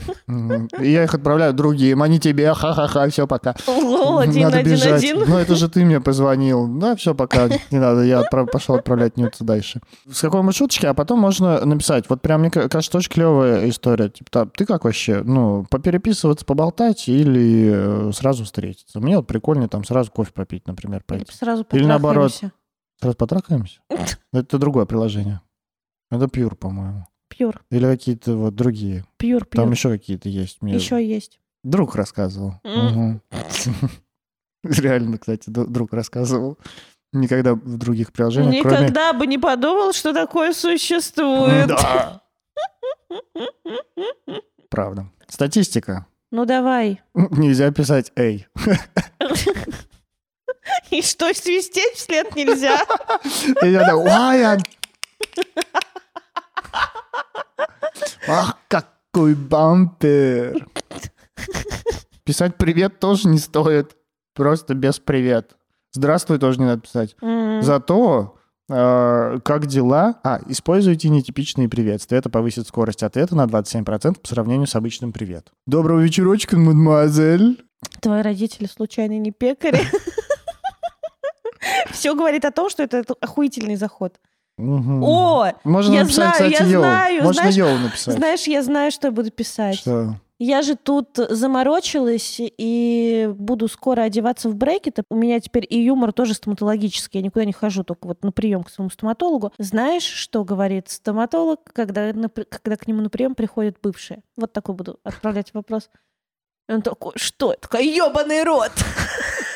[0.79, 3.55] Я их отправляю другим, они тебе, ха-ха-ха, все, пока.
[3.67, 5.03] Один, Надо один, бежать.
[5.03, 5.19] один.
[5.27, 6.67] Ну, это же ты мне позвонил.
[6.67, 9.81] Да, все, пока, не надо, я отправ- пошел отправлять нюцы дальше.
[10.09, 12.09] С какой-нибудь шуточки, а потом можно написать.
[12.09, 14.09] Вот прям, мне ка- кажется, очень клевая история.
[14.09, 15.21] Типа, там, ты как вообще?
[15.23, 18.99] Ну, попереписываться, поболтать или э, сразу встретиться?
[18.99, 21.31] Мне вот прикольно там сразу кофе попить, например, пойти.
[21.33, 22.31] Сразу Или наоборот.
[23.01, 23.79] Сразу потрахаемся?
[24.33, 25.41] Это другое приложение.
[26.11, 27.05] Это Пьюр, по-моему.
[27.41, 29.03] Пьюр, Или какие-то вот другие.
[29.17, 29.71] пьюр, Там пьюр.
[29.71, 30.61] еще какие-то есть.
[30.61, 31.39] Мне Еще есть.
[31.63, 32.53] друг рассказывал.
[34.63, 36.59] Реально, кстати, друг рассказывал.
[37.13, 38.77] Никогда в других приложениях, кроме...
[38.81, 41.65] Никогда бы не подумал, что такое существует.
[41.67, 42.21] Да.
[44.69, 45.07] Правда.
[45.27, 46.05] Статистика.
[46.29, 47.01] Ну давай.
[47.15, 48.45] Нельзя писать «эй».
[50.91, 52.83] И что, свистеть вслед нельзя?
[53.63, 54.59] И я так.
[58.27, 60.67] Ах, какой бампер.
[62.23, 63.95] Писать «привет» тоже не стоит.
[64.35, 65.55] Просто без «привет».
[65.91, 67.15] «Здравствуй» тоже не надо писать.
[67.21, 67.61] М.
[67.61, 68.37] Зато
[68.69, 70.19] э, как дела?
[70.23, 72.19] А, используйте нетипичные приветствия.
[72.19, 75.51] Это повысит скорость ответа на 27% по сравнению с обычным привет.
[75.65, 77.65] Доброго вечерочка, мадемуазель.
[77.99, 79.81] Твои родители случайно не пекари?
[81.91, 84.19] Все говорит о том, что это охуительный заход.
[84.57, 85.03] Мгм.
[85.03, 86.81] О, Можно я написать, знаю, кстати, я йоу.
[86.83, 88.15] знаю, Можно знаешь- йоу написать.
[88.15, 89.77] знаешь, я знаю, что я буду писать.
[89.79, 90.15] Что?
[90.43, 95.03] Я же тут заморочилась и буду скоро одеваться в брекеты.
[95.09, 97.19] У меня теперь и юмор тоже стоматологический.
[97.19, 99.53] Я никуда не хожу, только вот на прием к своему стоматологу.
[99.59, 104.23] Знаешь, что говорит стоматолог, когда, на когда к нему на прием приходит бывшая?
[104.35, 105.91] Вот такой буду отправлять вопрос.
[106.67, 107.51] И он такой, что?
[107.51, 108.71] Я такая, ебаный рот!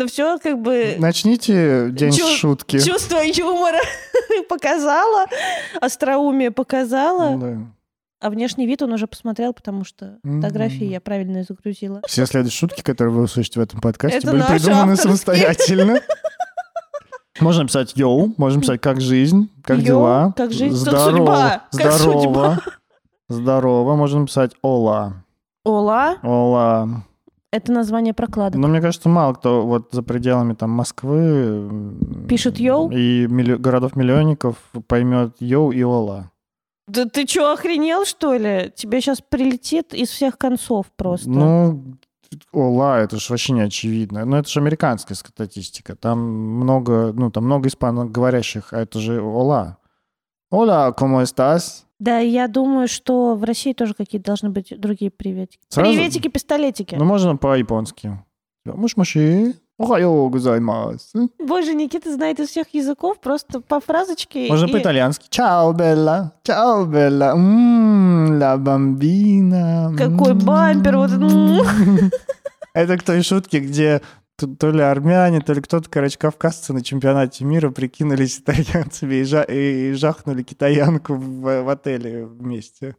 [0.00, 2.80] Ну все, как бы Начните день Чё- с шутки.
[2.80, 3.80] чувство юмора
[4.48, 5.26] показала,
[5.78, 7.58] остроумие показала, Да.
[8.20, 10.40] а внешний вид он уже посмотрел, потому что Мгм.
[10.40, 12.00] фотографии я правильно загрузила.
[12.06, 14.96] Все следующие шутки, которые вы услышите в этом подкасте, Это были придуманы авторские.
[14.96, 16.00] самостоятельно.
[17.40, 21.92] Можно писать «yo», можно писать «как жизнь», «как Yo, дела», как жизнь, «здорово», судьба, как
[21.92, 22.58] «здорово»,
[23.28, 25.24] «здорово», можно написать «hola»,
[25.64, 27.04] Hola «hola».—
[27.52, 28.60] это название прокладок.
[28.60, 31.68] Но мне кажется, мало кто вот за пределами там Москвы
[32.28, 32.90] Пишет «yo»?
[32.90, 36.30] и милли- городов-миллионников поймет «yo» и «hola».
[36.88, 38.72] Да ты чё, охренел, что ли?
[38.74, 41.28] Тебе сейчас прилетит из всех концов просто.
[41.30, 41.96] Ну,
[42.52, 44.24] Ола, это же вообще не очевидно.
[44.24, 45.94] Но это же американская статистика.
[45.96, 49.78] Там много, ну, там много испаноговорящих, а это же Ола.
[50.50, 51.86] Ола, ¿cómo estás?
[52.00, 55.60] Да, я думаю, что в России тоже какие-то должны быть другие приветики.
[55.68, 55.90] Сразу?
[55.92, 56.94] Приветики, пистолетики.
[56.96, 58.18] Ну, можно по-японски.
[58.64, 59.54] Муш-муши.
[59.78, 61.30] Охайо гозаймасу.
[61.38, 64.46] Боже, Никита знает из всех языков просто по фразочке.
[64.48, 65.26] Можно и- по-итальянски.
[65.30, 66.32] Чао, Белла.
[66.42, 67.34] Чао, Белла.
[67.34, 69.94] Ммм, ла бомбина.
[69.96, 72.10] Какой бампер, вот это, м.
[72.74, 74.00] Это к той шутке, где
[74.46, 79.44] то, ли армяне, то ли кто-то, короче, кавказцы на чемпионате мира прикинулись итальянцами и, жа-
[79.44, 82.96] и жахнули китаянку в, в отеле вместе.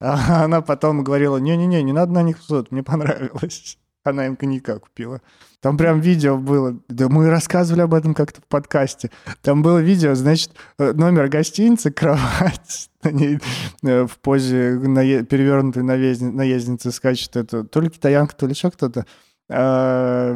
[0.00, 3.78] А она потом говорила, не-не-не, не надо на них в мне понравилось.
[4.04, 5.20] Она им коньяка купила.
[5.60, 6.78] Там прям видео было.
[6.88, 9.10] Да мы рассказывали об этом как-то в подкасте.
[9.42, 12.88] Там было видео, значит, э, номер гостиницы, кровать.
[13.02, 13.40] На ней
[13.82, 19.06] э, в позе перевернутой наездни- наездницы скачет это то ли китаянка, то ли еще кто-то.
[19.48, 20.34] А,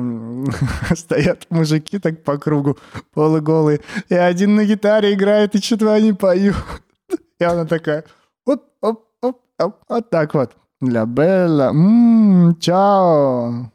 [0.95, 2.79] Стоят мужики так по кругу,
[3.13, 3.81] полуголые.
[4.09, 6.57] И один на гитаре играет, и что-то они поют.
[7.39, 8.05] И она такая,
[8.47, 10.53] оп, оп, оп, оп, вот так вот.
[10.81, 13.71] Ля Белла, м, чао.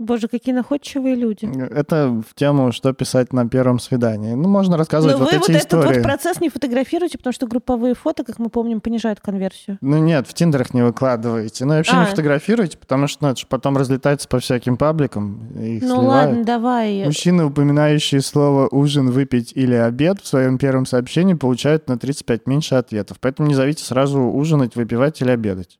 [0.00, 1.44] Боже, какие находчивые люди.
[1.44, 4.32] Это в тему, что писать на первом свидании.
[4.32, 5.96] Ну, можно рассказывать Но вот вы эти вот этот истории.
[5.98, 9.76] вот процесс не фотографируете, потому что групповые фото, как мы помним, понижают конверсию.
[9.82, 11.66] Ну нет, в тиндерах не выкладываете.
[11.66, 12.06] Ну и вообще не А.
[12.06, 15.46] фотографируйте, потому что ну, это ж потом разлетается по всяким пабликам.
[15.60, 16.08] Их ну сливают.
[16.08, 17.04] ладно, давай.
[17.04, 22.76] Мужчины, упоминающие слово «ужин», «выпить» или «обед» в своем первом сообщении, получают на 35 меньше
[22.76, 23.18] ответов.
[23.20, 25.78] Поэтому не зовите сразу ужинать, выпивать или обедать.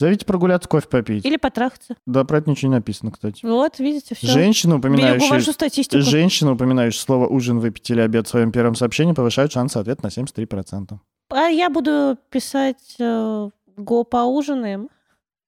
[0.00, 1.24] Зовите прогуляться, кофе попить.
[1.24, 1.96] Или потрахаться.
[2.06, 3.44] Да, про это ничего не написано, кстати.
[3.46, 4.26] Вот, видите, все.
[4.26, 5.30] Женщины, Берегу упоминающие...
[5.30, 6.02] вашу статистику.
[6.02, 10.08] Женщины, упоминающие слово «ужин», «выпить» или «обед» в своем первом сообщении, повышают шансы ответа на
[10.08, 10.98] 73%.
[11.30, 14.88] А я буду писать э, «Go поужинаем».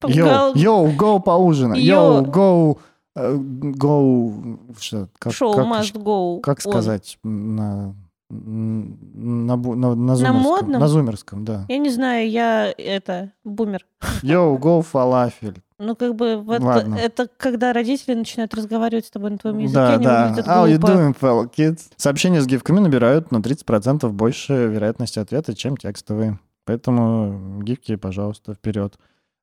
[0.05, 1.81] Yo, yo, go поужинаем.
[1.81, 2.25] Yo.
[2.25, 2.79] Yo, go,
[3.17, 4.77] э.
[4.79, 6.41] Что, как, Шоу как, must go.
[6.41, 6.71] как on.
[6.71, 7.95] сказать на,
[8.29, 10.37] на, на, на, зумерском?
[10.37, 10.81] модном?
[10.81, 11.65] На зумерском, да.
[11.69, 13.87] Я не знаю, я это, бумер.
[14.23, 15.63] Yo, go фалафель.
[15.79, 16.97] Ну, как бы, вот Ладно.
[16.97, 20.29] это когда родители начинают разговаривать с тобой на твоем языке, Да, они да.
[20.29, 21.91] выглядят How you doing, fellow kids?
[21.97, 26.39] Сообщения с гифками набирают на 30% больше вероятности ответа, чем текстовые.
[26.65, 28.95] Поэтому гифки, пожалуйста, вперед.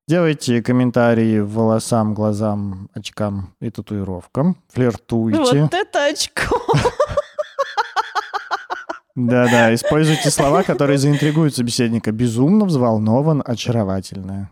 [0.06, 4.56] Делайте комментарии волосам, глазам, очкам и татуировкам.
[4.72, 5.62] Флиртуйте.
[5.62, 6.60] Вот это очко.
[9.16, 12.10] Да-да, используйте слова, которые заинтригуют собеседника.
[12.12, 14.50] Безумно взволнован, очаровательная.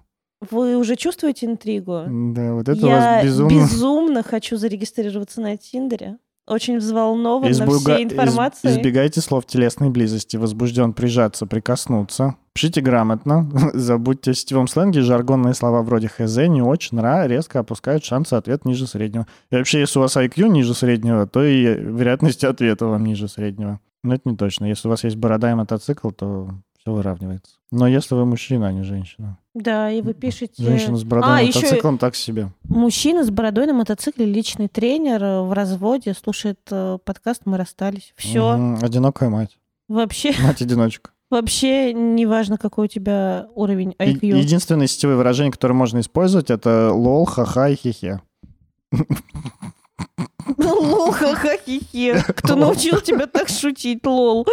[0.50, 2.02] Вы уже чувствуете интригу?
[2.08, 3.50] Да, вот это у я вас безумно...
[3.54, 6.18] безумно хочу зарегистрироваться на Тиндере.
[6.48, 8.72] Очень взволнована Избега- всей из- информацией.
[8.72, 10.36] Избегайте слов телесной близости.
[10.36, 12.34] Возбужден прижаться, прикоснуться.
[12.52, 13.48] Пишите грамотно.
[13.74, 18.68] Забудьте в сетевом сленге жаргонные слова вроде хз, не очень, нра резко опускают шансы ответа
[18.68, 19.28] ниже среднего.
[19.52, 23.78] И вообще, если у вас IQ ниже среднего, то и вероятность ответа вам ниже среднего.
[24.02, 24.66] Но это не точно.
[24.66, 27.56] Если у вас есть борода и мотоцикл, то все выравнивается.
[27.70, 29.38] Но если вы мужчина, а не женщина.
[29.54, 30.62] Да, и вы пишете...
[30.62, 32.48] Женщина с бородой А, еще мотоциклом так себе.
[32.64, 38.12] Мужчина с бородой на мотоцикле, личный тренер э, в разводе, слушает э, подкаст «Мы расстались».
[38.16, 38.56] Все.
[38.56, 38.84] Мгм.
[38.84, 39.58] Одинокая мать.
[39.88, 41.12] Вообще, Мать-одиночка.
[41.30, 44.36] вообще не важно, какой у тебя уровень IQ.
[44.36, 48.20] Единственное сетевое выражение, которое можно использовать, это лол, ха-ха и хе-хе.
[50.58, 52.22] Лол, ха-ха, хе-хе.
[52.36, 54.46] Кто научил тебя так шутить, лол?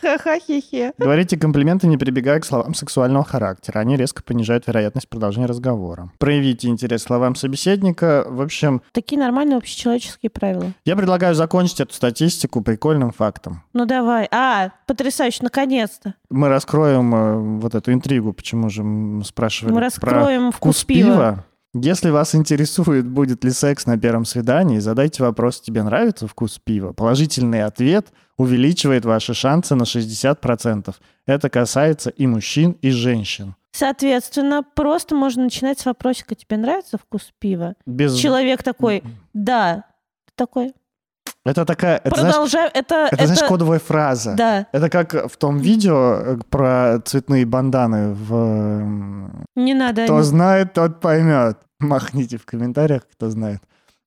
[0.00, 0.92] Ха-ха, хе-хе.
[0.98, 3.78] Говорите комплименты, не прибегая к словам сексуального характера.
[3.78, 6.10] Они резко понижают вероятность продолжения разговора.
[6.18, 8.24] Проявите интерес к словам собеседника.
[8.28, 10.72] В общем, Такие нормальные общечеловеческие правила.
[10.84, 13.62] я предлагаю закончить эту статистику прикольным фактом.
[13.72, 14.28] Ну давай.
[14.32, 16.14] А, потрясающе, наконец-то.
[16.30, 20.84] Мы раскроем э, вот эту интригу, почему же мы спрашивали Мы про раскроем вкус вкус
[20.84, 21.04] пива.
[21.10, 21.44] пива.
[21.74, 26.92] Если вас интересует, будет ли секс на первом свидании, задайте вопрос, тебе нравится вкус пива?
[26.92, 28.08] Положительный ответ
[28.38, 30.94] увеличивает ваши шансы на 60%.
[31.26, 33.54] Это касается и мужчин, и женщин.
[33.72, 38.16] Соответственно, просто можно начинать с вопросика «Тебе нравится вкус пива?» Без...
[38.16, 39.02] Человек такой
[39.34, 39.84] «Да».
[40.26, 40.72] Ты такой
[41.48, 42.70] Это такая, это, знаешь, «Продолжаю».
[42.74, 44.34] Это, это, знаешь, кодовая фраза.
[44.34, 48.34] Да, Это как в том видео э, про цветные банданы в...
[48.34, 50.04] м, не надо.
[50.04, 51.58] Кто не- знает, тот поймет.
[51.80, 53.60] Махните в комментариях, кто знает.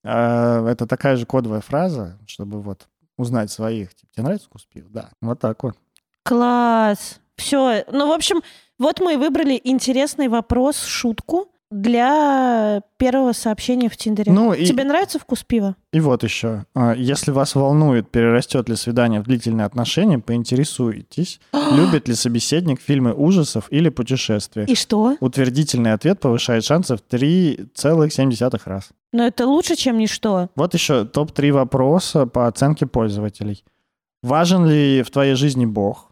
[0.04, 2.88] А, Это такая же кодовая фраза, чтобы вот
[3.18, 3.94] узнать своих.
[3.96, 4.88] Типа, тебе нравится вкус пива?
[4.90, 5.10] Да.
[5.22, 5.76] Вот так вот.
[6.24, 7.20] Класс.
[7.38, 7.84] Все.
[7.92, 8.42] Ну, в общем,
[8.80, 14.32] вот мы и выбрали интересный вопрос, шутку для первого сообщения в Тиндере.
[14.32, 15.76] Ну и, Тебе нравится вкус пива?
[15.94, 16.66] и вот еще.
[16.76, 21.40] А, Если вас волнует, перерастет ли свидание в длительные отношения, поинтересуйтесь,
[21.74, 24.66] любит ли собеседник фильмы ужасов или путешествия.
[24.66, 25.16] И что?
[25.20, 28.90] Утвердительный ответ повышает шансы в 3,7 раз.
[29.14, 30.50] Но это лучше, чем ничто.
[30.56, 33.64] Вот еще топ-3 вопроса по оценке пользователей.
[34.24, 36.12] Важен ли в твоей жизни Бог?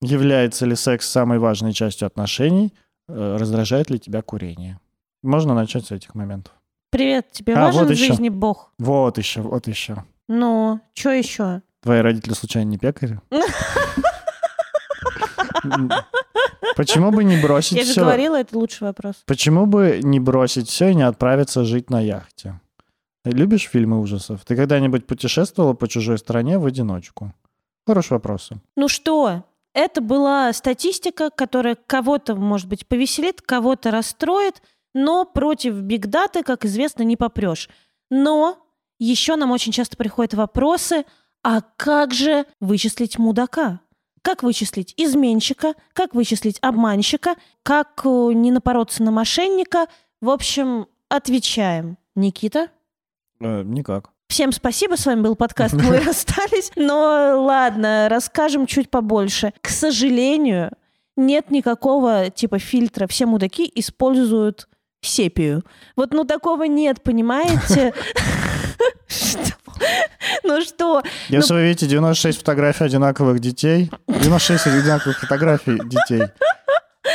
[0.00, 2.72] Является ли секс самой важной частью отношений?
[3.08, 4.78] Э, Раздражает ли тебя курение?
[5.22, 6.54] Можно начать с этих моментов.
[6.90, 8.06] Привет, тебе А, важен вот в еще.
[8.06, 8.72] жизни Бог?
[8.78, 10.04] Вот еще, вот еще.
[10.28, 11.62] Ну, что еще?
[11.82, 13.20] Твои родители случайно не пекари?
[16.76, 18.00] Почему бы не бросить Я же все?
[18.00, 19.16] говорила, это лучший вопрос.
[19.26, 22.60] Почему бы не бросить все и не отправиться жить на яхте?
[23.22, 24.44] Ты любишь фильмы ужасов?
[24.44, 27.34] Ты когда-нибудь путешествовала по чужой стране в одиночку?
[27.86, 28.50] Хороший вопрос.
[28.76, 29.44] Ну что,
[29.74, 34.62] это была статистика, которая кого-то, может быть, повеселит, кого-то расстроит,
[34.94, 37.68] но против бигдаты, как известно, не попрешь.
[38.10, 38.58] Но
[38.98, 41.04] еще нам очень часто приходят вопросы,
[41.42, 43.80] а как же вычислить мудака?
[44.22, 45.74] Как вычислить изменщика?
[45.94, 47.36] Как вычислить обманщика?
[47.62, 49.86] Как э, не напороться на мошенника?
[50.20, 51.96] В общем, отвечаем.
[52.14, 52.68] Никита?
[53.40, 54.10] Э, никак.
[54.28, 56.70] Всем спасибо, с вами был подкаст «Мы расстались».
[56.76, 59.52] Но ладно, расскажем чуть побольше.
[59.62, 60.72] К сожалению,
[61.16, 63.06] нет никакого типа фильтра.
[63.06, 64.68] Все мудаки используют
[65.00, 65.62] сепию.
[65.96, 67.94] Вот, ну, такого нет, понимаете?
[70.44, 71.02] Ну что?
[71.28, 76.22] Если вы видите 96 фотографий одинаковых детей, 96 одинаковых фотографий детей,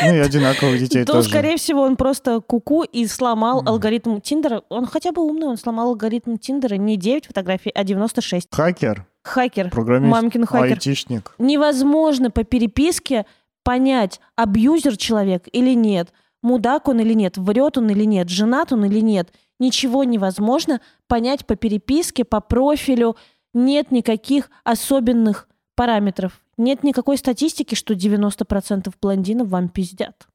[0.01, 1.29] ну и одинаковых детей то, тоже.
[1.29, 4.63] скорее всего, он просто куку и сломал алгоритм Тиндера.
[4.69, 8.47] Он хотя бы умный, он сломал алгоритм Тиндера не 9 фотографий, а 96.
[8.51, 9.69] Хакер, Хакер.
[9.69, 10.73] программист, Мамкин хакер.
[10.73, 11.33] айтишник.
[11.37, 13.25] Невозможно по переписке
[13.63, 16.09] понять, абьюзер человек или нет,
[16.45, 19.33] мудак он или нет, врет он или нет, женат он или нет.
[19.59, 23.17] Ничего невозможно понять по переписке, по профилю.
[23.53, 26.41] Нет никаких особенных параметров.
[26.57, 30.27] Нет никакой статистики, что 90% блондинов вам пиздят.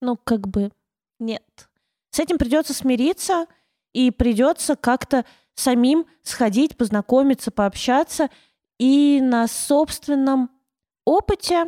[0.00, 0.70] Ну, как бы
[1.18, 1.68] нет.
[2.10, 3.46] С этим придется смириться,
[3.92, 8.28] и придется как-то самим сходить, познакомиться, пообщаться
[8.78, 10.50] и на собственном
[11.06, 11.64] опыте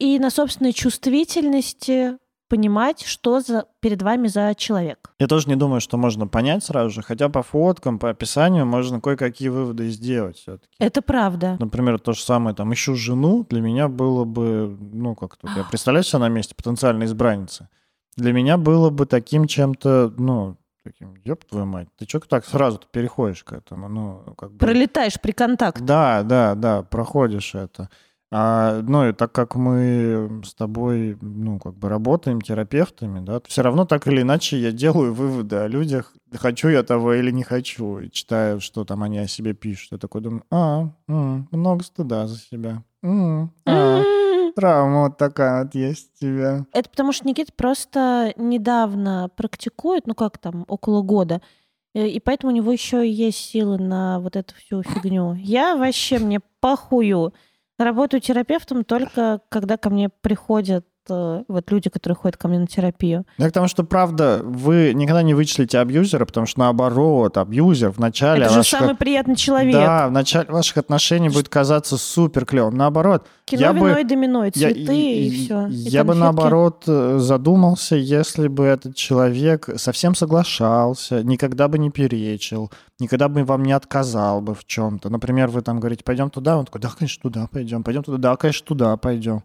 [0.00, 2.18] и на собственной чувствительности
[2.52, 5.14] понимать, что за, перед вами за человек.
[5.18, 9.00] Я тоже не думаю, что можно понять сразу же, хотя по фоткам, по описанию можно
[9.00, 10.68] кое-какие выводы сделать все-таки.
[10.78, 11.56] Это правда.
[11.58, 15.64] Например, то же самое, там, ищу жену, для меня было бы, ну, как тут, я
[15.64, 17.70] представляю себя на месте потенциальной избранницы.
[18.18, 22.80] Для меня было бы таким чем-то, ну, таким, ёб твою мать, ты чё так сразу
[22.80, 24.58] ты переходишь к этому, ну, как бы...
[24.58, 25.82] Пролетаешь при контакте.
[25.82, 27.88] Да, да, да, проходишь это.
[28.34, 33.60] А, ну, и так как мы с тобой, ну, как бы работаем терапевтами, да, все
[33.60, 37.98] равно так или иначе я делаю выводы о людях, хочу я того или не хочу,
[37.98, 39.92] и читаю, что там они о себе пишут.
[39.92, 42.82] Я такой думаю, а, м, много стыда за себя.
[43.02, 44.02] М, а,
[44.56, 46.64] травма вот такая вот есть у тебя.
[46.72, 51.42] Это потому что Никита просто недавно практикует, ну как там, около года,
[51.94, 55.34] э, и поэтому у него еще есть силы на вот эту всю фигню.
[55.34, 57.34] Я вообще, мне похую.
[57.84, 63.24] Работаю терапевтом только когда ко мне приходят вот люди, которые ходят ко мне на терапию.
[63.38, 68.42] Ну, потому что, правда, вы никогда не вычислите абьюзера, потому что, наоборот, абьюзер в начале
[68.44, 69.74] Это же ваших самый приятный человек.
[69.74, 72.76] Да, в начале ваших отношений будет казаться супер клевым.
[72.76, 75.66] Наоборот, Кино, я вино бы, и домино, и я, цветы, и, все.
[75.68, 82.70] я бы наоборот э, задумался, если бы этот человек совсем соглашался, никогда бы не перечил,
[82.98, 85.10] никогда бы вам не отказал бы в чем-то.
[85.10, 88.36] Например, вы там говорите, пойдем туда, он такой, да, конечно, туда пойдем, пойдем туда, да,
[88.36, 89.42] конечно, туда пойдем.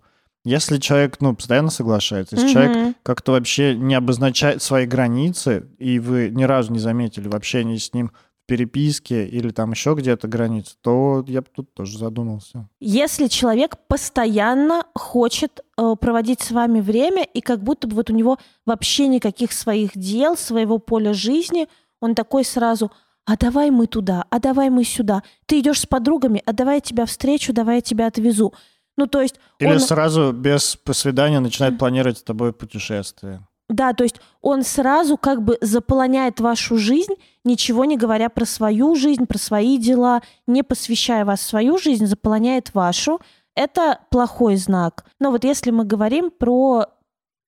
[0.48, 2.96] Если человек, ну, постоянно соглашается, если человек Мгм.
[3.04, 7.94] как-то вообще не обозначает свои границы, и вы ни разу не заметили в общении с
[7.94, 8.12] ним
[8.44, 12.70] в переписке или там еще где-то границы, то я бы тут тоже задумался.
[12.80, 18.14] Если человек постоянно хочет э, проводить с вами время, и как будто бы вот у
[18.14, 21.68] него вообще никаких своих дел, своего поля жизни,
[22.00, 22.90] он такой сразу,
[23.26, 25.24] а давай мы туда, а давай мы сюда.
[25.46, 28.54] Ты идешь с подругами, а давай я тебя встречу, давай я тебя отвезу.
[28.98, 29.80] Ну, то есть Или он...
[29.80, 33.46] сразу без свидания начинает планировать с тобой путешествие.
[33.70, 38.96] Да, то есть он сразу как бы заполоняет вашу жизнь, ничего не говоря про свою
[38.96, 43.20] жизнь, про свои дела, не посвящая вас в свою жизнь, заполоняет вашу.
[43.56, 45.06] Это плохой знак.
[45.20, 46.86] Но вот если мы говорим про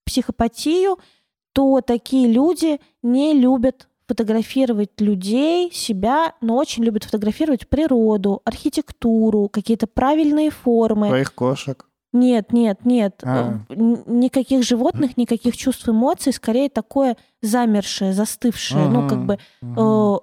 [0.06, 1.00] психопатию,
[1.54, 9.86] то такие люди не любят фотографировать людей, себя, но очень любят фотографировать природу, архитектуру, какие-то
[9.86, 11.08] правильные формы.
[11.10, 11.86] Твоих кошек.
[12.12, 13.22] Нет, нет, нет.
[13.24, 13.60] А.
[13.70, 13.76] Э,
[14.08, 18.90] Никаких животных, никаких чувств, эмоций, скорее такое замершее, застывшее.
[18.90, 20.18] Ну, как бы э,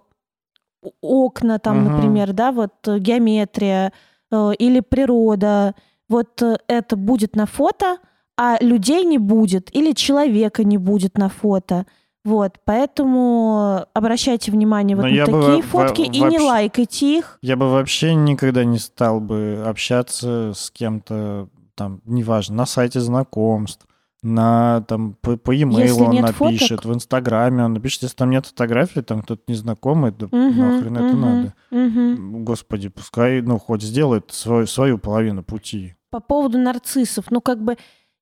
[1.01, 1.93] окна там, Мгм.
[1.95, 3.93] например, да, вот э, геометрия
[4.33, 5.77] э, или природа.
[6.09, 7.99] Вот э, это будет на фото,
[8.37, 11.87] а людей не будет или человека не будет на фото.
[12.27, 16.41] Вот, поэтому обращайте внимание вот Но на бы такие во- фотки во- и не вообще-
[16.41, 17.39] лайкайте их.
[17.41, 23.87] Я бы вообще никогда не стал бы общаться с кем-то, там, неважно, на сайте знакомств,
[24.23, 26.85] на, там, по, по e-mail он напишет, фоток.
[26.87, 31.17] в Инстаграме он напишет, если там нет фотографий, там кто-то незнакомый, да Мгм, нахрен это
[31.17, 31.55] мгм, надо.
[31.71, 32.45] мгм.
[32.45, 35.95] Господи, пускай, ну, хоть сделает свою, свою половину пути.
[36.11, 37.77] по поводу нарциссов, ну как бы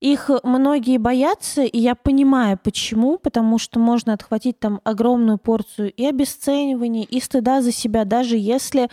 [0.05, 6.05] их многие боятся, и я понимаю, почему, потому что можно отхватить там огромную порцию и
[6.05, 8.87] обесценивания, и стыда за себя, даже если э,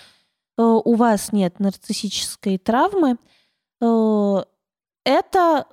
[0.56, 3.18] у вас нет нарциссической травмы.
[3.82, 4.44] Э,
[5.04, 5.66] это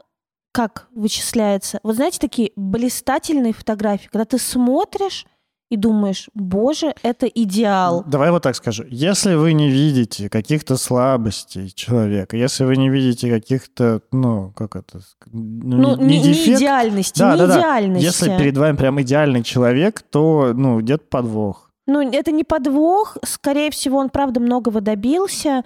[0.52, 1.80] как вычисляется?
[1.84, 5.26] Вот знаете, такие блистательные фотографии, когда ты смотришь
[5.70, 8.04] и думаешь, боже, это идеал.
[8.08, 8.84] Давай вот так скажу.
[8.90, 15.00] Если вы не видите каких-то слабостей человека, если вы не видите каких-то, ну, как это,
[15.32, 17.60] Ну, не, не, не дефект, идеальности, Да, не да, да.
[17.60, 18.06] идеальности.
[18.06, 21.72] если перед вами прям идеальный человек, то, ну, где-то подвох.
[21.86, 23.18] Ну, это не подвох.
[23.24, 25.64] Скорее всего, он, правда, многого добился.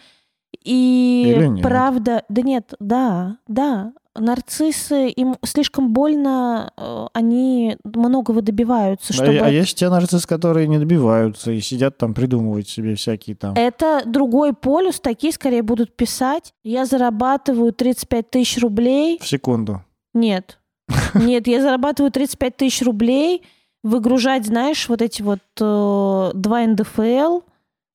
[0.64, 2.24] И правда...
[2.30, 3.93] Да нет, да, да.
[4.16, 9.38] Нарциссы, им слишком больно, э, они многого добиваются, А- чтобы...
[9.39, 13.55] А, есть те нарциссы, которые не добиваются и сидят там, придумывают себе всякие там.
[13.55, 16.53] Это другой полюс, такие скорее будут писать.
[16.64, 19.18] Я зарабатываю 35 тысяч рублей.
[19.20, 19.82] В секунду.
[20.14, 20.59] Нет.
[21.16, 23.41] Нет, я зарабатываю 35 тысяч рублей.
[23.84, 27.41] Выгружать, знаешь, вот эти вот э, два НДФЛ.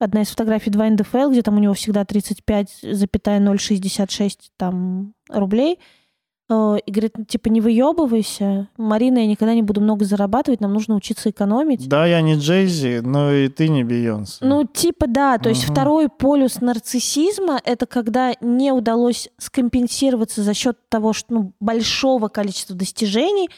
[0.00, 5.80] Одна из фотографий 2 НДФЛ, где там у него всегда 35,066 там рублей.
[6.50, 8.68] Э, И говорит, ну, типа, не выебывайся.
[8.76, 11.88] Марина, я никогда не буду много зарабатывать, нам нужно учиться экономить.
[11.88, 14.38] Да, я не Джейзи, но и ты не Бейонсе.
[14.44, 15.38] Ну, типа, да.
[15.38, 15.72] То есть Мгм.
[15.74, 22.74] второй полюс нарциссизма— это когда не удалось скомпенсироваться за счет того, что ну, большого количества
[22.74, 23.50] достижений,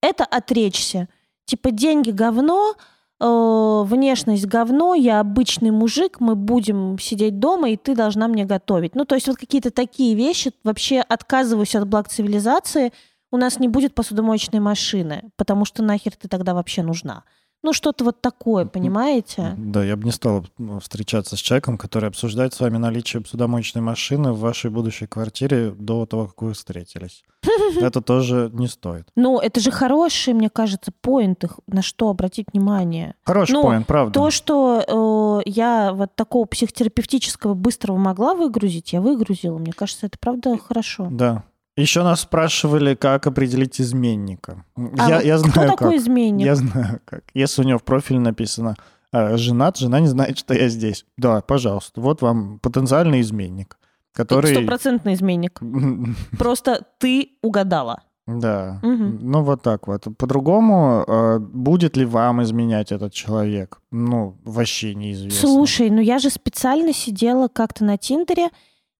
[0.00, 1.08] это отречься.
[1.46, 2.74] Типа, деньги— говно,
[3.20, 8.94] э, внешность— говно, я обычный мужик, мы будем сидеть дома, и ты должна мне готовить.
[8.94, 10.52] Ну, то есть вот какие-то такие вещи.
[10.64, 12.92] Вообще отказываюсь от благ цивилизации.
[13.30, 17.24] У нас не будет посудомоечной машины, потому что нахер ты тогда вообще нужна.
[17.62, 19.54] Ну, что-то вот такое, понимаете?
[19.56, 23.82] Да, я бы не стал ну, встречаться с человеком, который обсуждает с вами наличие посудомоечной
[23.82, 27.24] машины в вашей будущей квартире до того, как вы встретились.
[27.80, 29.08] Это тоже не стоит.
[29.16, 33.14] Ну, это же хорошие, мне кажется, поинты, на что обратить внимание.
[33.24, 34.12] Хороший Ну, поинт, правда.
[34.12, 39.58] То, что э, я вот такого психотерапевтического быстрого могла выгрузить, я выгрузила.
[39.58, 41.08] Мне кажется, это правда хорошо.
[41.10, 41.44] Да.
[41.76, 44.64] Еще нас спрашивали, как определить изменника.
[44.98, 46.00] А я, вот я кто знаю такой как.
[46.00, 46.46] изменник?
[46.46, 47.24] Я знаю как.
[47.34, 48.76] Если у него в профиле написано
[49.12, 51.04] э, «женат», жена не знает, что я здесь.
[51.18, 52.00] Да, пожалуйста.
[52.00, 53.76] Вот вам потенциальный изменник,
[54.12, 54.54] который...
[54.54, 55.60] Стопроцентный изменник.
[56.38, 58.02] Просто ты угадала.
[58.26, 60.04] Да, ну вот так вот.
[60.18, 63.80] По-другому, э, будет ли вам изменять этот человек?
[63.92, 65.38] Ну, вообще неизвестно.
[65.38, 68.48] Слушай, ну я же специально сидела как-то на Тиндере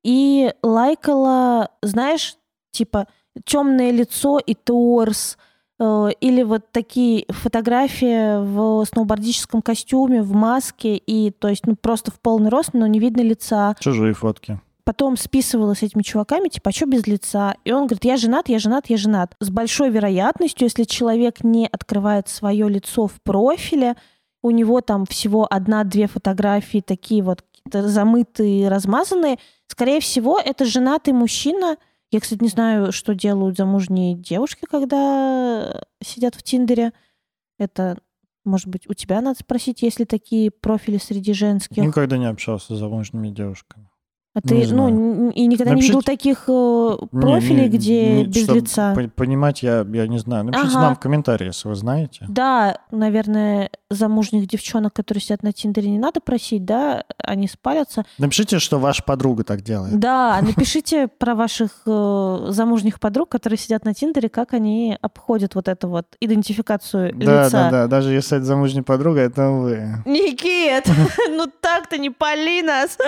[0.05, 2.37] и лайкала, знаешь,
[2.77, 3.07] типа
[3.45, 5.37] темное лицо и торс,
[5.79, 12.11] э, или вот такие фотографии в сноубордическом костюме, в маске, и то есть ну просто
[12.11, 13.75] в полный рост, но не видно лица.
[13.81, 14.61] Чужие фотки.
[14.85, 17.57] Потом списывала с этими чуваками, типа, а что без лица?
[17.65, 19.35] И он говорит, я женат, я женат, я женат.
[19.41, 23.97] С большой вероятностью, если человек не открывает свое лицо в профиле,
[24.43, 31.79] у него там всего одна-две фотографии такие вот замытые, размазанные, скорее всего, это женатый мужчина.
[32.11, 36.93] Я, кстати, не знаю, что делают замужние девушки, когда сидят в Тиндере.
[37.59, 37.99] Это,
[38.45, 41.83] может быть, у тебя надо спросить, есть ли такие профили среди женских.
[41.83, 43.86] Никогда не общался с замужними девушками.
[44.37, 44.91] А Не ты, ну, знаю.
[44.91, 48.57] н- и никогда не Напишите- видел таких э, Не- профилей, не- где не- без чтоб
[48.57, 48.95] лица?
[48.95, 50.45] по- Понимать я, я не знаю.
[50.45, 50.81] Напишите Ага.
[50.81, 52.27] нам в комментарии, если вы знаете.
[52.29, 58.05] Да, наверное, замужних девчонок, которые сидят на Тиндере, не надо просить, да, они спалятся.
[58.19, 59.99] Напишите, что ваша подруга так делает.
[59.99, 65.67] Да, напишите про ваших э, замужних подруг, которые сидят на Тиндере, как они обходят вот
[65.67, 67.51] эту вот идентификацию Да, лица.
[67.51, 67.87] да, да.
[67.87, 70.03] Даже если это замужняя подруга, это вы.
[70.05, 70.85] Никит,
[71.31, 72.99] ну так-то не пали нас.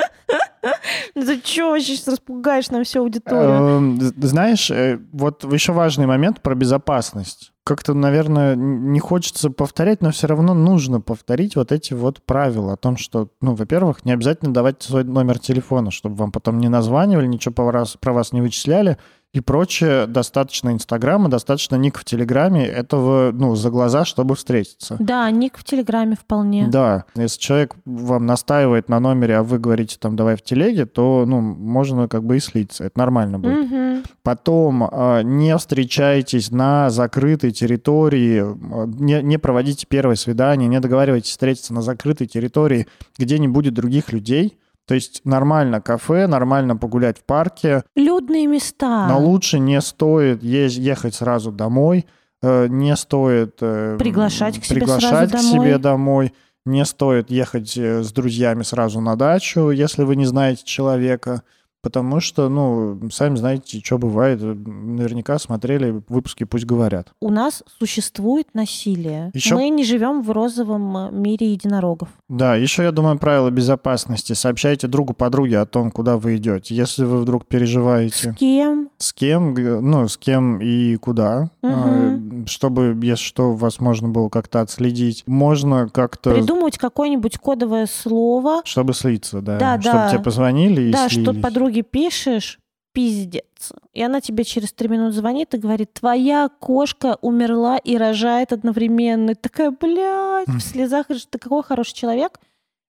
[1.26, 3.50] Ты чё вообще сейчас распугаешь нам всю аудиторию?
[3.50, 7.52] Эм, Знаешь, э, вот еще важный момент про безопасность.
[7.64, 12.76] Как-то, наверное, не хочется повторять, но все равно нужно повторить вот эти вот правила о
[12.76, 17.26] том, что, ну, во-первых, не обязательно давать свой номер телефона, чтобы вам потом не названивали,
[17.26, 18.96] ничего по вас- про вас не вычисляли
[19.34, 20.06] и прочее.
[20.06, 22.66] Достаточно Инстаграма, достаточно ник в Телеграме.
[22.66, 24.96] Этого, ну, за глаза, чтобы встретиться.
[24.98, 26.68] Да, ник в Телеграме вполне.
[26.68, 31.24] Да, если человек вам настаивает на номере, а вы говорите там давай в телеге, то
[31.26, 33.70] ну можно как бы и слиться, это нормально будет.
[33.70, 34.02] Мгм.
[34.22, 41.30] Потом э, не встречайтесь на закрытой территории, э, не, не проводите первое свидание, не договаривайтесь
[41.30, 42.86] встретиться на закрытой территории,
[43.18, 44.58] где не будет других людей.
[44.88, 49.06] То есть нормально кафе, нормально погулять в парке, Людные места.
[49.06, 52.06] но лучше не стоит ехать сразу домой,
[52.42, 55.66] э, не стоит э, Приглашать к себе приглашать сразу к домой.
[55.66, 56.32] себе домой,
[56.64, 61.42] не стоит ехать э, с друзьями сразу на дачу, если вы не знаете человека,
[61.82, 64.40] потому что, ну, сами знаете, что бывает.
[64.42, 67.08] Наверняка смотрели выпуски «Пусть говорят».
[67.20, 69.30] У нас существует насилие.
[69.34, 72.08] Ещё- Мы не живем в розовом э, мире единорогов.
[72.28, 74.32] Да, еще, я думаю, правила безопасности.
[74.32, 76.74] Сообщайте другу подруге о том, куда вы идете.
[76.74, 78.32] Если вы вдруг переживаете...
[78.32, 78.90] С кем?
[78.98, 84.60] С кем, ну, с кем и куда, э, чтобы, если что, вас можно было как-то
[84.60, 85.22] отследить.
[85.26, 88.62] Можно как-то, Придумать какое-нибудь кодовое слово.
[88.64, 89.58] чтобы слиться, да.
[89.58, 90.10] Да, чтобы да.
[90.10, 91.42] тебе позвонили и да, что слились.
[91.68, 92.58] Подруге пишешь,
[92.92, 93.72] пиздец.
[93.92, 99.32] И она тебе через три минуты звонит и говорит, твоя кошка умерла и рожает одновременно.
[99.32, 102.40] И такая, блядь, в слезах, ты какой хороший человек.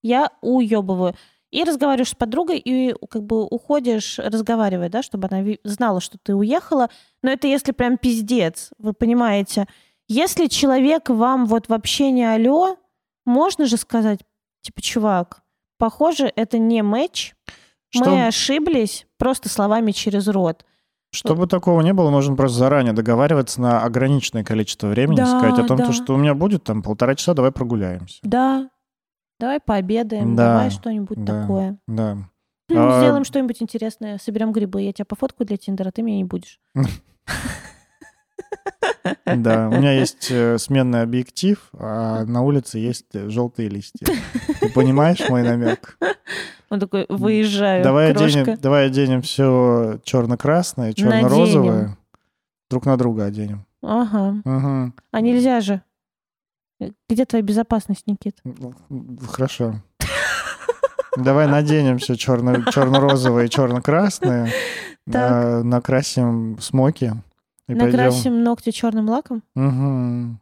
[0.02, 1.14] Я уебываю.
[1.52, 6.36] и разговариваешь с подругой, и как бы уходишь, разговаривая, да, чтобы она знала, что ты
[6.36, 6.90] уехала.
[7.24, 9.66] Но это если прям пиздец, вы понимаете.
[10.08, 12.78] Если человек вам вот вообще не алло,
[13.26, 14.20] можно же сказать,
[14.62, 15.42] типа, чувак,
[15.78, 17.34] похоже, это не матч,
[17.90, 20.66] Что- мы ошиблись просто словами через рот.
[21.12, 25.64] Чтобы такого не было, нужно просто заранее договариваться на ограниченное количество времени, Да, сказать о
[25.68, 25.88] том, да.
[25.88, 28.20] то, что у меня будет там полтора часа, давай прогуляемся.
[28.22, 28.70] Да,
[29.40, 31.42] давай пообедаем, Да, давай что-нибудь да.
[31.42, 31.80] такое.
[31.88, 32.18] Да.
[32.72, 36.26] Ну, А- Сделаем что-нибудь интересное, соберем грибы, я тебя пофоткаю для Тиндера, ты меня не
[36.26, 36.60] будешь.
[39.26, 44.08] Да, у меня есть э, сменный объектив, а на улице есть э, желтые листья.
[44.60, 45.98] Ты понимаешь мой намек?
[46.70, 48.42] Он такой, выезжаю, Давай крошка.
[48.42, 51.98] оденем, давай оденем все черно-красное, черно-розовое.
[52.70, 53.66] Друг на друга оденем.
[53.82, 54.42] Ага.
[54.46, 54.94] Мгм.
[55.12, 55.82] А нельзя же.
[57.10, 58.42] Где твоя безопасность, Никит?
[59.28, 59.76] Хорошо.
[61.18, 64.52] Давай наденем все черно, черно-розовое и черно-красное,
[65.06, 67.14] на- накрасим смоки
[67.70, 70.40] и Накрасим ногти черным лаком пойдем.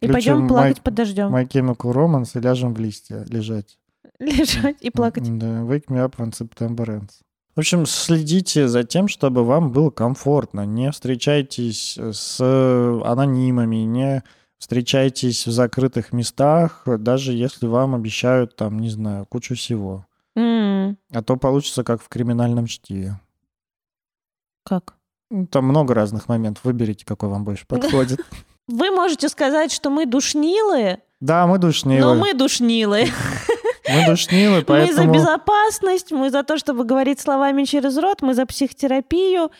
[0.00, 1.34] и Включим пойдем плакать под дождем.
[1.34, 3.78] My Chemical Romance и ляжем в листья лежать.
[4.20, 5.24] Лежать и плакать.
[5.38, 7.20] Да, Wake me up when September ends.
[7.56, 10.64] В общем, следите за тем, чтобы вам было комфортно.
[10.64, 14.22] Не встречайтесь с анонимами, не
[14.58, 20.06] встречайтесь в закрытых местах, даже если вам обещают там, не знаю, кучу всего.
[20.36, 23.18] М, А то получится как в криминальном чтиве.
[24.64, 24.94] Как?
[25.30, 26.64] Ну, Там много разных моментов.
[26.64, 28.20] Выберите, какой вам больше подходит.
[28.66, 32.14] Вы можете сказать, что мы душнилые, Да, мы но душнилы.
[32.16, 33.08] мы душнилые.
[33.88, 35.14] Мы душнилы, Мы за поэтому...
[35.14, 39.50] безопасность, мы за то, чтобы говорить словами через рот, мы за психотерапию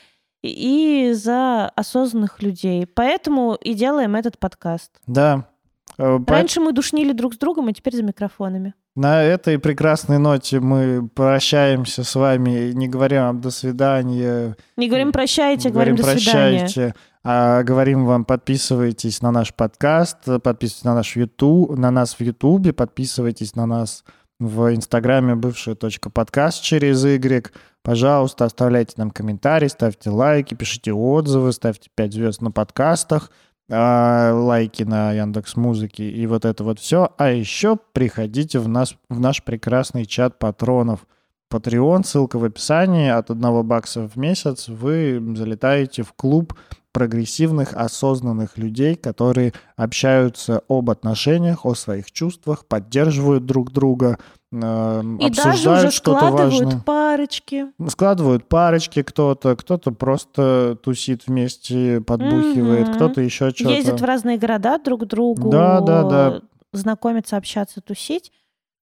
[0.43, 2.87] и за осознанных людей.
[2.87, 4.91] Поэтому и делаем этот подкаст.
[5.07, 5.49] Да.
[5.97, 8.75] Э, Раньше мы душнили друг с другом, а теперь за микрофонами.
[8.99, 15.13] На этой прекрасной ноте мы прощаемся с вами, не говорим вам до свидания, Не говорим
[15.13, 16.59] прощайте, говорим, до свидания.
[16.63, 22.21] прощайте, а говорим вам подписывайтесь на наш подкаст, подписывайтесь на наш YouTube, на нас в
[22.23, 24.03] Ютубе, подписывайтесь на нас
[24.41, 27.53] в Инстаграме бывшая точка подкаст через Y.
[27.85, 33.31] Пожалуйста, оставляйте нам комментарии, ставьте лайки, пишите отзывы, ставьте 5 звезд на подкастах,
[33.71, 37.13] а, лайки на Яндекс Музыки и вот это вот все.
[37.19, 41.07] А еще приходите в, нас, в наш прекрасный чат патронов.
[41.59, 43.09] Patreon, ссылка в описании.
[43.09, 46.55] От 1 бакса в месяц вы залетаете в клуб
[46.93, 54.19] прогрессивных, осознанных людей, которые общаются об отношениях, о своих чувствах, поддерживают друг друга,
[54.51, 54.57] э,
[55.21, 56.81] И даже обсуждают уже что-то складывают важное.
[56.85, 57.67] парочки.
[57.89, 62.95] Складывают парочки кто-то, кто-то просто тусит вместе, подбухивает, Мгм.
[62.97, 63.71] кто-то еще что-то.
[63.75, 65.51] Ездят в разные города друг к другу.
[65.51, 66.41] Да, да, да.
[66.73, 68.33] Знакомиться, общаться, тусить.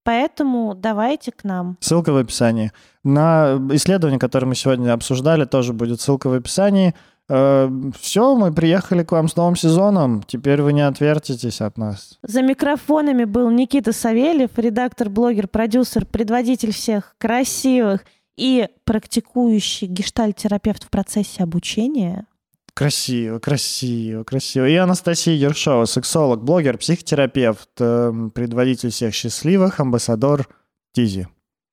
[0.07, 1.75] Поэтому давайте к нам.
[1.81, 2.71] Ссылка в описании.
[3.03, 6.95] На исследование, которое мы сегодня обсуждали, тоже будет ссылка в описании.
[7.27, 10.23] Все, мы приехали к вам с новым сезоном.
[10.25, 12.19] Теперь вы не отвертитесь от нас.
[12.23, 18.05] За микрофонами был Никита Савельев, редактор, блогер, продюсер, предводитель всех красивых
[18.37, 22.27] и практикующий гештальт-терапевт в процессе обучения.
[22.76, 24.66] Красиво, красиво, красиво.
[24.66, 30.48] И Анастасия Ершова, сексолог, блогер, психотерапевт, э, предводитель всех счастливых, амбассадор
[30.92, 31.28] Тизи.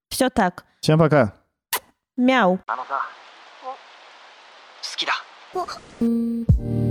[0.10, 0.66] Все так.
[0.82, 1.34] Всем пока.
[2.18, 2.60] Мяу.
[2.68, 3.00] あのさ
[4.82, 5.14] 好きだ
[6.02, 6.83] うん